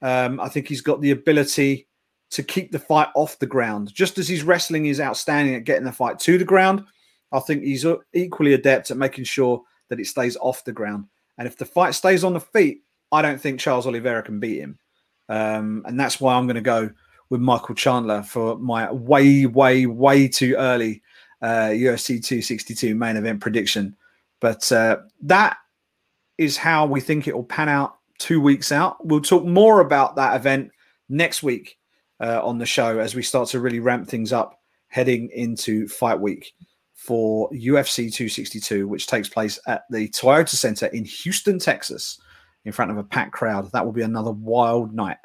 [0.01, 1.87] Um, I think he's got the ability
[2.31, 3.93] to keep the fight off the ground.
[3.93, 6.83] Just as his wrestling is outstanding at getting the fight to the ground,
[7.31, 11.05] I think he's equally adept at making sure that it stays off the ground.
[11.37, 14.59] And if the fight stays on the feet, I don't think Charles Oliveira can beat
[14.59, 14.77] him.
[15.29, 16.91] Um, and that's why I'm going to go
[17.33, 21.01] with Michael Chandler for my way, way, way too early
[21.41, 23.97] uh, UFC 262 main event prediction.
[24.39, 25.57] But uh, that
[26.37, 29.03] is how we think it will pan out two weeks out.
[29.03, 30.69] We'll talk more about that event
[31.09, 31.79] next week
[32.19, 34.59] uh, on the show as we start to really ramp things up
[34.89, 36.53] heading into fight week
[36.93, 42.21] for UFC 262, which takes place at the Toyota Center in Houston, Texas
[42.63, 43.71] in front of a packed crowd.
[43.71, 45.17] That will be another wild night.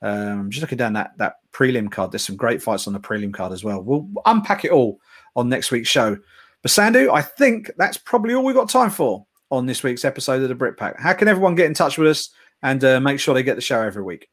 [0.00, 3.32] Um, just looking down that that prelim card, there's some great fights on the prelim
[3.32, 3.82] card as well.
[3.82, 5.00] We'll unpack it all
[5.36, 6.16] on next week's show.
[6.62, 10.42] But Sandhu, I think that's probably all we've got time for on this week's episode
[10.42, 11.00] of the Brit Pack.
[11.00, 12.30] How can everyone get in touch with us
[12.62, 14.28] and uh, make sure they get the show every week?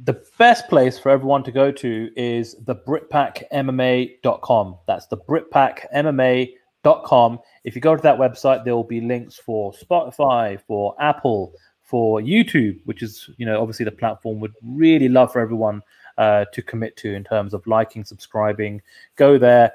[0.00, 4.78] The best place for everyone to go to is the BritPackMMA.com.
[4.86, 7.38] That's the BritPackMMA.com.
[7.64, 11.54] If you go to that website, there will be links for Spotify, for Apple,
[11.94, 15.80] for YouTube, which is you know obviously the platform would really love for everyone
[16.18, 18.82] uh, to commit to in terms of liking, subscribing.
[19.14, 19.72] Go there.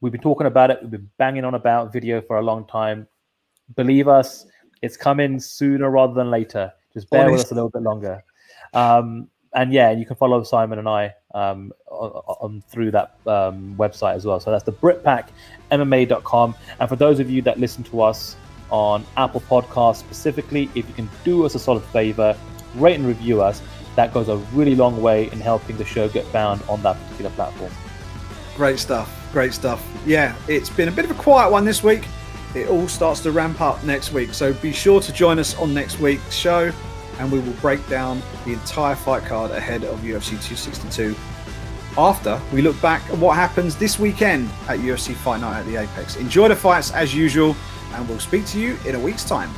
[0.00, 0.78] We've been talking about it.
[0.80, 3.08] We've been banging on about video for a long time.
[3.74, 4.46] Believe us,
[4.82, 6.72] it's coming sooner rather than later.
[6.94, 7.32] Just bear Honest.
[7.32, 8.22] with us a little bit longer.
[8.72, 13.74] Um, and yeah, you can follow Simon and I um, on, on, through that um,
[13.76, 14.38] website as well.
[14.38, 16.54] So that's the BritPackMMA.com.
[16.78, 18.36] And for those of you that listen to us
[18.70, 22.36] on Apple Podcasts specifically, if you can do us a solid favor,
[22.76, 23.62] rate and review us.
[23.96, 27.30] That goes a really long way in helping the show get found on that particular
[27.32, 27.72] platform.
[28.56, 29.10] Great stuff.
[29.32, 29.86] Great stuff.
[30.06, 32.06] Yeah, it's been a bit of a quiet one this week.
[32.54, 34.34] It all starts to ramp up next week.
[34.34, 36.70] So be sure to join us on next week's show
[37.18, 41.14] and we will break down the entire fight card ahead of UFC 262.
[41.96, 45.76] After we look back at what happens this weekend at UFC Fight Night at the
[45.76, 46.16] Apex.
[46.16, 47.54] Enjoy the fights as usual,
[47.94, 49.50] and we'll speak to you in a week's time.